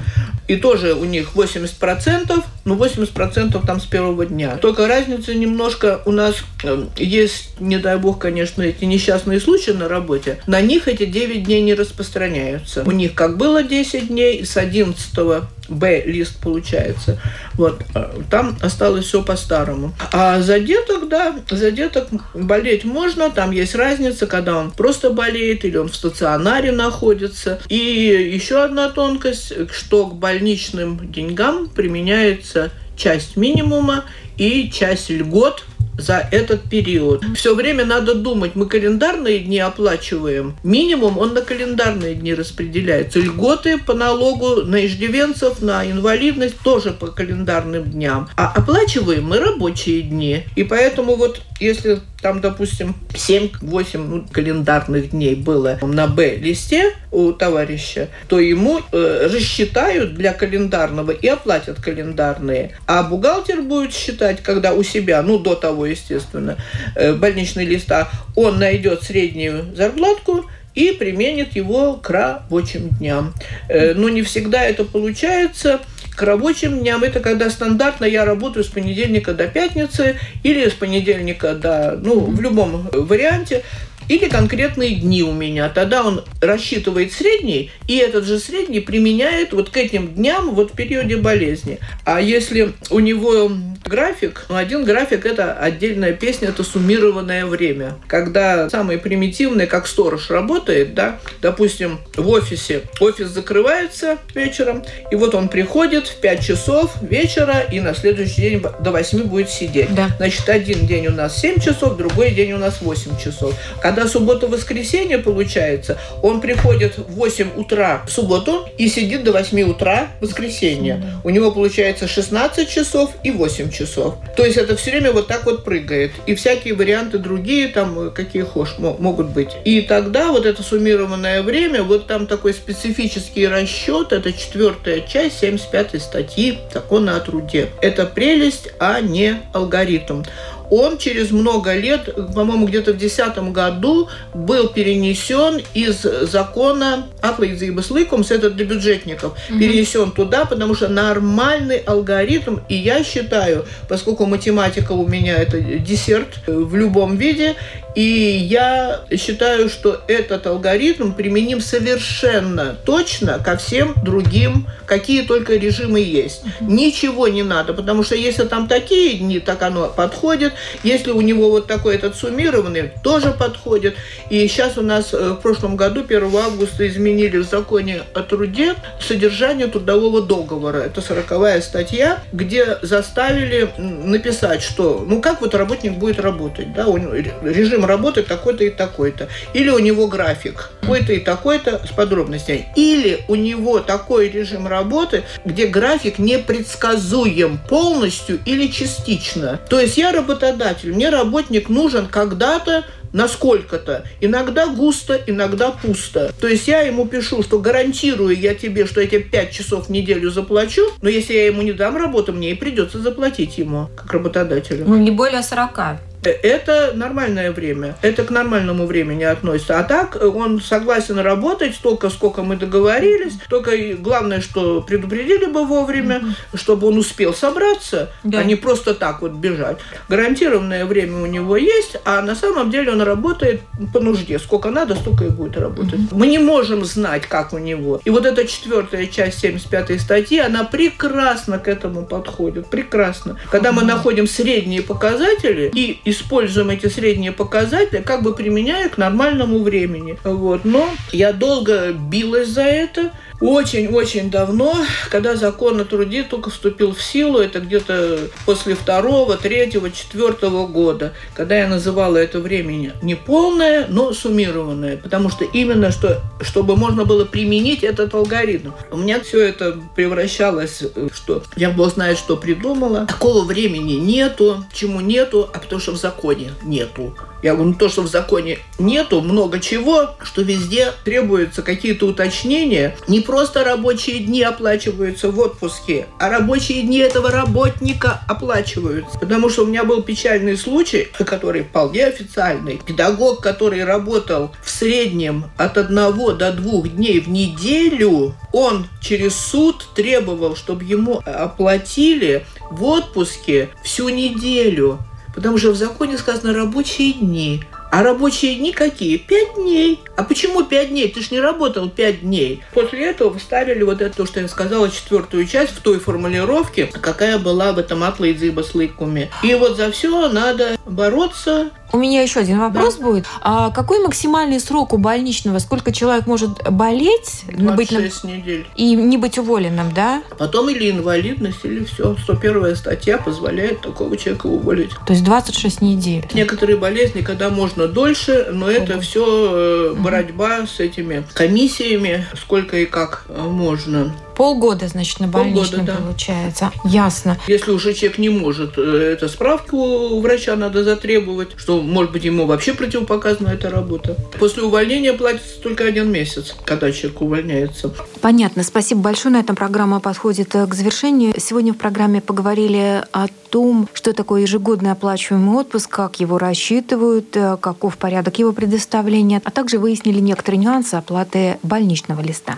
И 0.48 0.56
тоже 0.56 0.94
у 0.94 1.04
них 1.04 1.32
80%, 1.36 2.44
ну 2.66 2.76
80% 2.76 3.66
там 3.66 3.82
с 3.82 3.86
первого 3.86 4.26
дня. 4.26 4.56
Только 4.58 4.88
разница 4.88 5.36
немножко 5.36 6.02
у 6.06 6.12
нас 6.12 6.36
э, 6.64 6.86
есть, 6.96 7.60
не 7.60 7.78
дай 7.78 7.98
бог, 7.98 8.20
конечно, 8.20 8.62
эти 8.62 8.86
несчастные 8.86 9.42
случаи 9.42 9.72
на 9.72 9.90
работе. 9.90 10.40
На 10.48 10.62
них 10.62 10.88
эти 10.88 11.06
9 11.06 11.44
дней 11.44 11.62
не 11.62 11.74
распространяются. 11.74 12.84
У 12.86 12.92
них 12.92 13.14
как 13.14 13.38
было 13.38 13.62
10 13.62 14.08
дней, 14.08 14.46
с 14.46 14.56
11 14.56 15.44
Б-лист 15.70 16.38
получается. 16.42 17.17
Вот. 17.54 17.82
А 17.94 18.14
там 18.30 18.58
осталось 18.62 19.06
все 19.06 19.24
по-старому. 19.24 19.94
А 20.12 20.42
за 20.42 20.60
деток, 20.60 21.08
да, 21.10 21.36
за 21.50 21.72
деток 21.72 22.08
болеть 22.34 22.86
можно. 22.86 23.30
Там 23.30 23.52
есть 23.52 23.76
разница, 23.76 24.28
когда 24.28 24.58
он 24.58 24.72
просто 24.72 25.10
болеет 25.10 25.66
или 25.66 25.78
он 25.78 25.90
в 25.90 25.96
стационаре 25.96 26.72
находится. 26.72 27.60
И 27.70 27.78
еще 27.78 28.64
одна 28.64 28.90
тонкость, 28.90 29.54
что 29.72 30.08
к 30.08 30.16
больничным 30.16 31.12
деньгам 31.12 31.70
применяется 31.70 32.72
часть 32.96 33.38
минимума 33.38 34.06
и 34.38 34.70
часть 34.72 35.10
льгот– 35.10 35.64
за 35.98 36.28
этот 36.32 36.62
период. 36.64 37.24
Все 37.36 37.56
время 37.56 37.86
надо 37.86 38.16
думать, 38.16 38.56
мы 38.56 38.68
календарные 38.68 39.40
дни 39.40 39.60
оплачиваем. 39.60 40.56
Минимум 40.64 41.18
он 41.18 41.34
на 41.34 41.42
календарные 41.42 42.16
дни 42.16 42.34
распределяется. 42.34 43.20
Льготы 43.20 43.78
по 43.78 43.94
налогу 43.94 44.64
на 44.64 44.86
иждивенцев, 44.86 45.62
на 45.62 45.90
инвалидность 45.90 46.58
тоже 46.60 46.92
по 46.92 47.08
календарным 47.08 47.84
дням. 47.86 48.30
А 48.36 48.54
оплачиваем 48.56 49.26
мы 49.26 49.40
рабочие 49.40 50.02
дни. 50.02 50.44
И 50.56 50.64
поэтому 50.64 51.16
вот 51.16 51.42
если 51.60 52.00
там, 52.22 52.42
допустим, 52.42 52.96
7-8 53.10 53.98
ну, 53.98 54.26
календарных 54.32 55.12
дней 55.12 55.36
было 55.36 55.78
на 55.82 56.08
Б-листе 56.08 56.94
у 57.12 57.32
товарища, 57.32 58.10
то 58.28 58.40
ему 58.40 58.82
э, 58.92 59.30
рассчитают 59.32 60.16
для 60.16 60.34
календарного 60.34 61.12
и 61.12 61.28
оплатят 61.28 61.80
календарные. 61.80 62.72
А 62.88 63.04
бухгалтер 63.04 63.62
будет 63.62 63.94
считать, 63.94 64.42
когда 64.42 64.74
у 64.74 64.84
себя, 64.84 65.22
ну, 65.22 65.38
до 65.38 65.56
того, 65.56 65.86
естественно, 65.86 66.58
э, 66.96 67.14
больничные 67.14 67.68
листа, 67.68 68.10
он 68.36 68.58
найдет 68.60 69.04
среднюю 69.04 69.76
зарплатку, 69.76 70.46
и 70.78 70.92
применит 70.92 71.56
его 71.56 71.96
к 71.96 72.08
рабочим 72.12 72.90
дням. 72.90 73.34
Э, 73.68 73.96
но 73.96 74.10
не 74.10 74.22
всегда 74.22 74.64
это 74.64 74.84
получается 74.84 75.82
к 76.18 76.24
рабочим 76.24 76.80
дням 76.80 77.04
это 77.04 77.20
когда 77.20 77.48
стандартно 77.52 78.04
я 78.04 78.26
работаю 78.26 78.64
с 78.64 78.68
понедельника 78.70 79.36
до 79.36 79.48
пятницы 79.48 80.18
или 80.42 80.68
с 80.68 80.74
понедельника 80.74 81.54
до, 81.54 81.96
ну, 82.04 82.22
в 82.22 82.42
любом 82.42 82.90
варианте 82.92 83.64
или 84.08 84.28
конкретные 84.28 84.96
дни 84.96 85.24
у 85.24 85.32
меня. 85.32 85.70
Тогда 85.70 86.04
он 86.04 86.24
рассчитывает 86.42 87.14
средний, 87.14 87.72
и 87.88 87.98
этот 87.98 88.26
же 88.26 88.40
средний 88.40 88.80
применяет 88.80 89.54
вот 89.54 89.70
к 89.70 89.78
этим 89.78 90.10
дням 90.14 90.56
вот 90.56 90.72
в 90.72 90.76
периоде 90.76 91.18
болезни. 91.18 91.80
А 92.06 92.22
если 92.22 92.74
у 92.90 93.00
него 93.00 93.52
график, 93.86 94.46
ну, 94.50 94.56
один 94.56 94.84
график– 94.84 95.26
это 95.28 95.54
отдельная 95.54 96.14
песня, 96.14 96.50
это 96.50 96.64
суммированное 96.64 97.46
время. 97.46 97.96
Когда 98.08 98.70
самое 98.70 99.00
примитивное, 99.00 99.68
как 99.68 99.88
сторож 99.88 100.30
работает, 100.30 100.94
да, 100.94 101.20
допустим, 101.42 102.00
в 102.16 102.28
офисе, 102.30 102.82
офис 103.00 103.28
закрывается 103.28 104.18
вечером, 104.34 104.84
и 105.12 105.16
вот 105.16 105.36
он 105.36 105.50
приходит 105.50 106.08
в 106.08 106.20
5 106.20 106.46
часов 106.46 106.92
вечера, 107.02 107.60
и 107.72 107.80
на 107.80 107.94
следующий 107.94 108.42
день 108.42 108.64
до 108.82 108.92
8 108.92 109.24
будет 109.24 109.50
сидеть. 109.50 109.94
Да. 109.94 110.10
Значит, 110.18 110.48
один 110.50 110.86
день 110.86 111.08
у 111.08 111.12
нас 111.12 111.40
7 111.40 111.60
часов, 111.60 111.98
другой 111.98 112.32
день 112.32 112.54
у 112.54 112.58
нас 112.58 112.82
8 112.82 113.18
часов. 113.18 113.54
Когда 113.82 113.97
когда 113.98 114.08
суббота-воскресенье 114.08 115.18
получается, 115.18 115.98
он 116.22 116.40
приходит 116.40 117.00
в 117.00 117.14
8 117.16 117.54
утра 117.56 118.04
в 118.06 118.12
субботу 118.12 118.70
и 118.78 118.90
сидит 118.90 119.24
до 119.24 119.32
8 119.32 119.60
утра 119.64 120.10
воскресенье. 120.22 121.04
У 121.24 121.32
него 121.32 121.50
получается 121.50 122.08
16 122.08 122.70
часов 122.70 123.10
и 123.24 123.32
8 123.32 123.72
часов. 123.72 124.14
То 124.36 124.46
есть 124.46 124.58
это 124.58 124.76
все 124.76 124.92
время 124.92 125.14
вот 125.14 125.26
так 125.26 125.46
вот 125.46 125.64
прыгает. 125.64 126.12
И 126.28 126.36
всякие 126.36 126.76
варианты 126.76 127.18
другие 127.18 127.70
там, 127.70 128.12
какие 128.12 128.44
хошь, 128.44 128.76
могут 128.78 129.30
быть. 129.30 129.50
И 129.66 129.82
тогда 129.82 130.32
вот 130.32 130.46
это 130.46 130.62
суммированное 130.62 131.42
время, 131.42 131.82
вот 131.82 132.06
там 132.06 132.28
такой 132.28 132.54
специфический 132.54 133.48
расчет, 133.48 134.12
это 134.12 134.32
четвертая 134.32 135.02
часть 135.02 135.40
75 135.40 136.00
статьи 136.04 136.60
закона 136.72 137.16
о 137.16 137.20
труде. 137.20 137.70
Это 137.82 138.06
прелесть, 138.06 138.70
а 138.78 139.02
не 139.02 139.40
алгоритм 139.54 140.22
он 140.70 140.98
через 140.98 141.32
много 141.32 141.74
лет, 141.76 142.14
по-моему, 142.34 142.68
где-то 142.68 142.94
в 142.94 142.98
2010 142.98 143.52
году 143.52 144.10
был 144.34 144.70
перенесен 144.70 145.62
из 145.74 146.02
закона 146.02 147.08
Атлайзибас 147.22 147.90
Лыкумс, 147.90 148.32
это 148.32 148.50
для 148.50 148.66
бюджетников, 148.66 149.38
угу. 149.50 149.60
перенесен 149.60 150.12
туда, 150.12 150.46
потому 150.46 150.76
что 150.76 150.88
нормальный 150.88 151.78
алгоритм, 151.78 152.58
и 152.70 152.76
я 152.76 153.04
считаю, 153.04 153.66
поскольку 153.88 154.26
математика 154.26 154.92
у 154.92 155.08
меня 155.08 155.38
это 155.38 155.60
десерт 155.60 156.40
в 156.48 156.76
любом 156.76 157.18
виде, 157.18 157.56
и 157.98 158.46
я 158.48 159.02
считаю, 159.18 159.70
что 159.70 160.02
этот 160.08 160.46
алгоритм 160.46 161.14
применим 161.14 161.60
совершенно 161.60 162.78
точно 162.86 163.40
ко 163.40 163.58
всем 163.58 163.96
другим, 164.04 164.68
какие 164.86 165.24
только 165.24 165.56
режимы 165.56 166.00
есть. 166.00 166.44
Ничего 166.62 167.28
не 167.28 167.42
надо, 167.42 167.74
потому 167.74 168.04
что 168.04 168.14
если 168.14 168.44
там 168.44 168.68
такие 168.68 169.18
дни, 169.18 169.40
так 169.40 169.64
оно 169.64 169.88
подходит. 169.88 170.54
Если 170.84 171.10
у 171.10 171.22
него 171.22 171.50
вот 171.50 171.66
такой 171.66 171.96
этот 171.96 172.16
суммированный, 172.16 172.92
тоже 173.02 173.32
подходит. 173.32 173.96
И 174.30 174.48
сейчас 174.48 174.78
у 174.78 174.84
нас 174.84 175.12
э, 175.16 175.32
в 175.32 175.38
прошлом 175.38 175.76
году, 175.76 176.04
1 176.08 176.24
августа, 176.36 176.88
изменили 176.88 177.38
в 177.38 177.50
законе 177.50 178.04
о 178.14 178.22
труде 178.22 178.76
содержание 179.00 179.66
трудового 179.66 180.22
договора. 180.22 180.78
Это 180.78 181.02
40 181.02 181.64
статья, 181.64 182.20
где 182.32 182.78
заставили 182.84 183.72
написать, 183.80 184.62
что, 184.62 185.04
ну 185.04 185.20
как 185.20 185.42
вот 185.42 185.56
работник 185.56 185.94
будет 185.94 186.20
работать, 186.20 186.74
да, 186.76 186.86
режим 186.86 187.87
работы 187.88 188.24
такой-то 188.24 188.64
и 188.64 188.70
такой-то. 188.70 189.28
Или 189.54 189.70
у 189.70 189.80
него 189.80 190.08
график 190.08 190.70
такой-то 190.88 191.14
и 191.14 191.20
такой-то 191.20 191.82
с 191.86 191.92
подробностями. 191.92 192.68
Или 192.78 193.20
у 193.28 193.36
него 193.36 193.80
такой 193.80 194.30
режим 194.30 194.68
работы, 194.68 195.24
где 195.44 195.68
график 195.68 196.18
непредсказуем 196.18 197.60
полностью 197.70 198.40
или 198.46 198.68
частично. 198.68 199.60
То 199.70 199.82
есть 199.82 199.98
я 199.98 200.14
работодатель, 200.14 200.94
мне 200.94 201.10
работник 201.10 201.68
нужен 201.68 202.08
когда-то 202.08 202.86
насколько-то. 203.12 204.04
Иногда 204.22 204.68
густо, 204.68 205.20
иногда 205.28 205.72
пусто. 205.72 206.32
То 206.40 206.48
есть 206.48 206.68
я 206.68 206.82
ему 206.82 207.06
пишу, 207.06 207.44
что 207.44 207.60
гарантирую 207.60 208.38
я 208.38 208.54
тебе, 208.54 208.86
что 208.86 209.06
тебе 209.06 209.20
5 209.20 209.52
часов 209.52 209.88
в 209.88 209.90
неделю 209.90 210.30
заплачу, 210.30 210.84
но 211.02 211.10
если 211.10 211.34
я 211.34 211.48
ему 211.48 211.62
не 211.62 211.74
дам 211.74 211.98
работу, 211.98 212.34
мне 212.34 212.52
и 212.52 212.54
придется 212.54 213.00
заплатить 213.00 213.58
ему, 213.58 213.90
как 213.96 214.14
работодателю. 214.14 214.86
Ну, 214.88 214.98
не 214.98 215.12
более 215.12 215.44
40. 215.44 216.00
Э, 216.24 216.30
это 216.30 216.92
нормальное 216.94 217.52
время. 217.52 217.96
Это 218.02 218.24
к 218.24 218.32
нормальному 218.32 218.86
времени 218.86 219.24
относится. 219.24 219.80
А 219.80 219.84
так 219.84 220.16
э, 220.16 220.26
он 220.26 220.62
согласен 220.62 221.20
работать 221.20 221.76
столько, 221.76 222.10
сколько 222.10 222.44
мы 222.44 222.56
договорились. 222.56 223.34
Только 223.50 223.72
главное, 223.98 224.42
что 224.42 224.82
предупредили 224.82 225.46
бы 225.46 225.66
вовремя, 225.66 226.36
чтобы 226.54 226.88
он 226.88 226.98
успел 226.98 227.34
собраться, 227.34 228.12
да. 228.24 228.40
а 228.40 228.44
не 228.44 228.56
просто 228.56 228.94
так 228.94 229.22
вот 229.22 229.34
бежать. 229.34 229.78
Гарантированное 230.10 230.86
время 230.86 231.22
у 231.22 231.26
него 231.26 231.58
есть, 231.58 231.98
а 232.06 232.22
на 232.22 232.36
самом 232.36 232.72
деле 232.72 232.92
он 232.92 233.02
работает 233.02 233.62
по 233.94 234.00
нужде. 234.00 234.40
Сколько 234.40 234.70
надо, 234.70 234.96
столько 234.96 235.26
и 235.26 235.30
будет 235.30 235.58
работать. 235.58 236.00
Мы 236.12 236.28
не 236.28 236.40
можем 236.40 236.86
знать, 236.86 237.28
как 237.28 237.54
у 237.54 237.58
него. 237.58 238.02
И 238.06 238.10
вот 238.10 238.26
эта 238.26 238.46
четвертая 238.48 239.08
часть 239.08 239.40
75 239.40 240.02
статьи, 240.02 240.40
она 240.40 240.64
прекрасно 240.64 241.60
к 241.60 241.68
этому 241.68 242.06
подходит. 242.06 242.68
Прекрасно. 242.68 243.38
Когда 243.52 243.72
мы 243.72 243.84
находим 243.84 244.28
средние 244.28 244.82
показатели 244.82 245.72
и 245.74 246.07
используем 246.10 246.70
эти 246.70 246.88
средние 246.88 247.32
показатели, 247.32 248.02
как 248.02 248.24
бы 248.24 248.34
применяя 248.34 248.88
к 248.90 248.98
нормальному 248.98 249.60
времени. 249.60 250.18
Вот. 250.24 250.64
Но 250.64 250.90
я 251.12 251.34
долго 251.34 251.92
билась 251.92 252.48
за 252.48 252.64
это, 252.64 253.12
очень-очень 253.40 254.30
давно, 254.30 254.76
когда 255.10 255.36
закон 255.36 255.80
о 255.80 255.86
труде 255.86 256.24
только 256.24 256.50
вступил 256.50 256.94
в 256.94 257.02
силу, 257.02 257.40
это 257.40 257.60
где-то 257.60 258.30
после 258.46 258.76
второго, 258.76 259.38
третьего, 259.38 259.92
четвертого 259.92 260.68
года, 260.68 261.14
когда 261.36 261.58
я 261.58 261.68
называла 261.68 262.18
это 262.18 262.40
время 262.40 262.94
не 263.02 263.16
полное, 263.16 263.88
но 263.90 264.14
суммированное, 264.14 264.98
потому 264.98 265.30
что 265.30 265.46
именно 265.46 265.92
что, 265.92 266.22
чтобы 266.42 266.76
можно 266.76 267.06
было 267.06 267.26
применить 267.26 267.84
этот 267.84 268.14
алгоритм. 268.14 268.72
У 268.92 268.98
меня 268.98 269.20
все 269.22 269.42
это 269.48 269.78
превращалось, 269.96 270.84
что 271.14 271.44
я 271.56 271.70
бог 271.70 271.94
знает, 271.94 272.18
что 272.18 272.38
придумала. 272.38 273.06
Такого 273.06 273.44
времени 273.44 273.94
нету, 273.94 274.66
чему 274.74 275.00
нету, 275.00 275.50
а 275.54 275.60
потому 275.60 275.80
что 275.80 275.92
в 275.92 275.98
законе 275.98 276.52
нету. 276.64 277.16
Я 277.44 277.54
говорю, 277.54 277.72
ну 277.72 277.76
то, 277.76 277.90
что 277.90 278.02
в 278.02 278.08
законе 278.08 278.60
нету 278.80 279.22
много 279.22 279.60
чего, 279.60 280.12
что 280.24 280.42
везде 280.42 280.94
требуются 281.04 281.62
какие-то 281.62 282.08
уточнения. 282.08 282.98
Не 283.08 283.22
просто 283.22 283.64
рабочие 283.64 284.20
дни 284.20 284.42
оплачиваются 284.42 285.30
в 285.30 285.40
отпуске, 285.40 286.08
а 286.20 286.30
рабочие 286.30 286.82
дни 286.82 286.98
этого 286.98 287.32
работника 287.32 288.22
оплачиваются. 288.28 289.18
Потому 289.20 289.50
что 289.50 289.64
у 289.64 289.68
меня 289.68 289.84
был 289.84 290.02
печальный 290.02 290.58
случай, 290.58 291.10
который 291.26 291.64
вполне 291.64 292.06
официальный. 292.06 292.82
Педагог, 292.86 293.42
который 293.42 293.84
работал 293.84 294.52
в 294.64 294.70
среднем 294.70 295.46
от 295.58 295.78
одного 295.78 296.32
до 296.32 296.52
двух 296.52 296.90
дней 296.90 297.20
в 297.20 297.30
неделю, 297.30 298.36
он 298.52 298.88
через 299.02 299.36
суд 299.36 299.88
требовал, 299.96 300.56
чтобы 300.56 300.84
ему 300.84 301.22
оплатили 301.26 302.46
в 302.72 302.84
отпуске 302.84 303.70
всю 303.84 304.10
неделю. 304.10 305.00
Потому 305.38 305.60
что 305.60 305.70
в 305.70 305.76
законе 305.76 306.18
сказано 306.18 306.52
рабочие 306.52 307.14
дни. 307.14 307.64
А 307.92 308.02
рабочие 308.02 308.56
дни 308.56 308.74
какие? 308.74 309.18
Пять 309.18 309.54
дней. 309.54 310.00
А 310.16 310.24
почему 310.24 310.64
пять 310.64 310.90
дней? 310.90 311.12
Ты 311.12 311.22
ж 311.22 311.30
не 311.30 311.40
работал 311.40 311.88
пять 311.90 312.22
дней. 312.22 312.64
После 312.74 313.06
этого 313.06 313.38
вставили 313.38 313.84
вот 313.84 314.02
это, 314.02 314.18
то, 314.18 314.26
что 314.26 314.40
я 314.40 314.48
сказала, 314.48 314.90
четвертую 314.90 315.46
часть 315.46 315.74
в 315.74 315.82
той 315.82 316.00
формулировке, 316.00 316.88
какая 316.88 317.38
была 317.38 317.72
в 317.72 317.78
этом 317.78 318.04
Атлайдзиба 318.04 318.62
слыкуме. 318.62 319.30
И 319.44 319.54
вот 319.54 319.78
за 319.78 319.92
все 319.92 320.28
надо 320.28 320.76
бороться, 320.88 321.70
у 321.94 321.98
меня 321.98 322.22
еще 322.22 322.42
один 322.42 322.60
вопрос 322.60 322.96
да. 322.96 323.06
будет. 323.06 323.26
А 323.42 323.72
какой 323.72 324.00
максимальный 324.00 324.60
срок 324.60 324.94
у 324.94 324.98
больничного? 324.98 325.60
Сколько 325.60 325.92
человек 325.92 326.28
может 326.28 326.70
болеть? 326.70 327.44
26 327.48 328.24
быть, 328.24 328.32
недель. 328.32 328.68
И 328.76 328.96
не 328.96 329.18
быть 329.18 329.38
уволенным, 329.38 329.94
да? 329.94 330.22
Потом 330.38 330.70
или 330.70 330.92
инвалидность, 330.92 331.60
или 331.64 331.86
все. 331.86 332.16
101 332.16 332.76
статья 332.76 333.18
позволяет 333.18 333.82
такого 333.82 334.18
человека 334.18 334.48
уволить. 334.48 334.92
То 335.06 335.14
есть 335.14 335.24
26 335.24 335.82
недель. 335.82 336.26
Некоторые 336.34 336.78
болезни, 336.78 337.22
когда 337.22 337.50
можно 337.50 337.88
дольше, 337.88 338.48
но 338.52 338.70
это 338.70 338.94
Ого. 338.94 339.02
все 339.02 339.26
э, 339.26 339.94
борьба 339.98 340.60
угу. 340.60 340.68
с 340.68 340.80
этими 340.80 341.26
комиссиями, 341.34 342.26
сколько 342.36 342.78
и 342.78 342.86
как 342.86 343.26
можно. 343.30 344.14
Полгода, 344.38 344.88
значит, 344.88 345.20
на 345.20 345.28
больничном 345.28 345.80
Полгода, 345.80 345.94
да. 345.94 345.96
получается. 345.96 346.72
Ясно. 346.86 347.40
Если 347.48 347.72
уже 347.72 347.96
человек 347.96 348.20
не 348.20 348.30
может, 348.30 348.78
э, 348.78 349.14
это 349.14 349.28
справку 349.30 349.78
у 349.78 350.22
врача 350.22 350.56
надо 350.56 350.84
затребовать, 350.84 351.50
что, 351.58 351.82
может 351.82 352.12
быть, 352.12 352.24
ему 352.24 352.46
вообще 352.46 352.76
противопоказана 352.76 353.50
эта 353.50 353.72
работа. 353.72 354.16
После 354.38 354.62
увольнения 354.62 355.14
платится 355.14 355.60
только 355.60 355.86
один 355.86 356.12
месяц, 356.12 356.56
когда 356.66 356.92
человек 356.92 357.20
увольняется. 357.22 357.92
Понятно. 358.22 358.62
Спасибо 358.62 359.02
большое. 359.02 359.34
На 359.34 359.40
этом 359.40 359.56
программа 359.56 360.00
подходит 360.00 360.54
э, 360.54 360.68
к 360.68 360.74
завершению. 360.76 361.34
Сегодня 361.40 361.74
в 361.74 361.78
программе 361.78 362.22
поговорили 362.22 363.04
о 363.12 363.28
том, 363.50 363.90
что 363.94 364.14
такое 364.14 364.42
ежегодный 364.42 364.92
оплачиваемый 364.92 365.56
отпуск, 365.56 365.90
как 365.90 366.20
его 366.20 366.38
рассчитывают, 366.38 367.36
э, 367.36 367.58
каков 367.60 367.98
порядок 367.98 368.38
его 368.38 368.52
предоставления, 368.52 369.42
а 369.44 369.50
также 369.50 369.80
выяснили 369.80 370.20
некоторые 370.20 370.60
нюансы 370.60 370.94
оплаты 370.94 371.58
больничного 371.64 372.22
листа. 372.22 372.58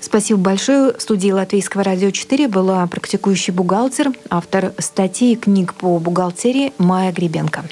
Спасибо 0.00 0.40
большое. 0.40 0.94
Студии 1.12 1.30
Латвийского 1.30 1.84
радио 1.84 2.10
4 2.10 2.48
была 2.48 2.86
практикующий 2.86 3.52
бухгалтер, 3.52 4.12
автор 4.30 4.72
статей 4.78 5.34
и 5.34 5.36
книг 5.36 5.74
по 5.74 5.98
бухгалтерии 5.98 6.72
Майя 6.78 7.12
Гребенко. 7.12 7.64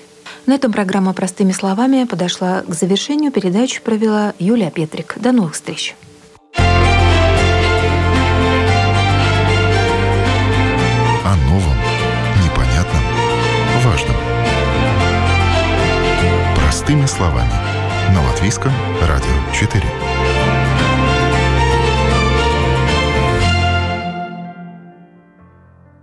На 0.44 0.56
этом 0.56 0.70
программа 0.72 1.14
«Простыми 1.14 1.52
словами» 1.52 2.04
подошла 2.04 2.60
к 2.68 2.74
завершению. 2.74 3.32
Передачу 3.32 3.80
провела 3.80 4.34
Юлия 4.38 4.70
Петрик. 4.70 5.16
До 5.18 5.32
новых 5.32 5.54
встреч. 5.54 5.96
О 6.58 6.66
новом, 11.48 11.78
непонятном, 12.44 13.02
важном. 13.82 14.16
Простыми 16.56 17.06
словами. 17.06 17.52
На 18.14 18.22
Латвийском 18.22 18.72
радио 19.00 19.32
4. 19.58 19.82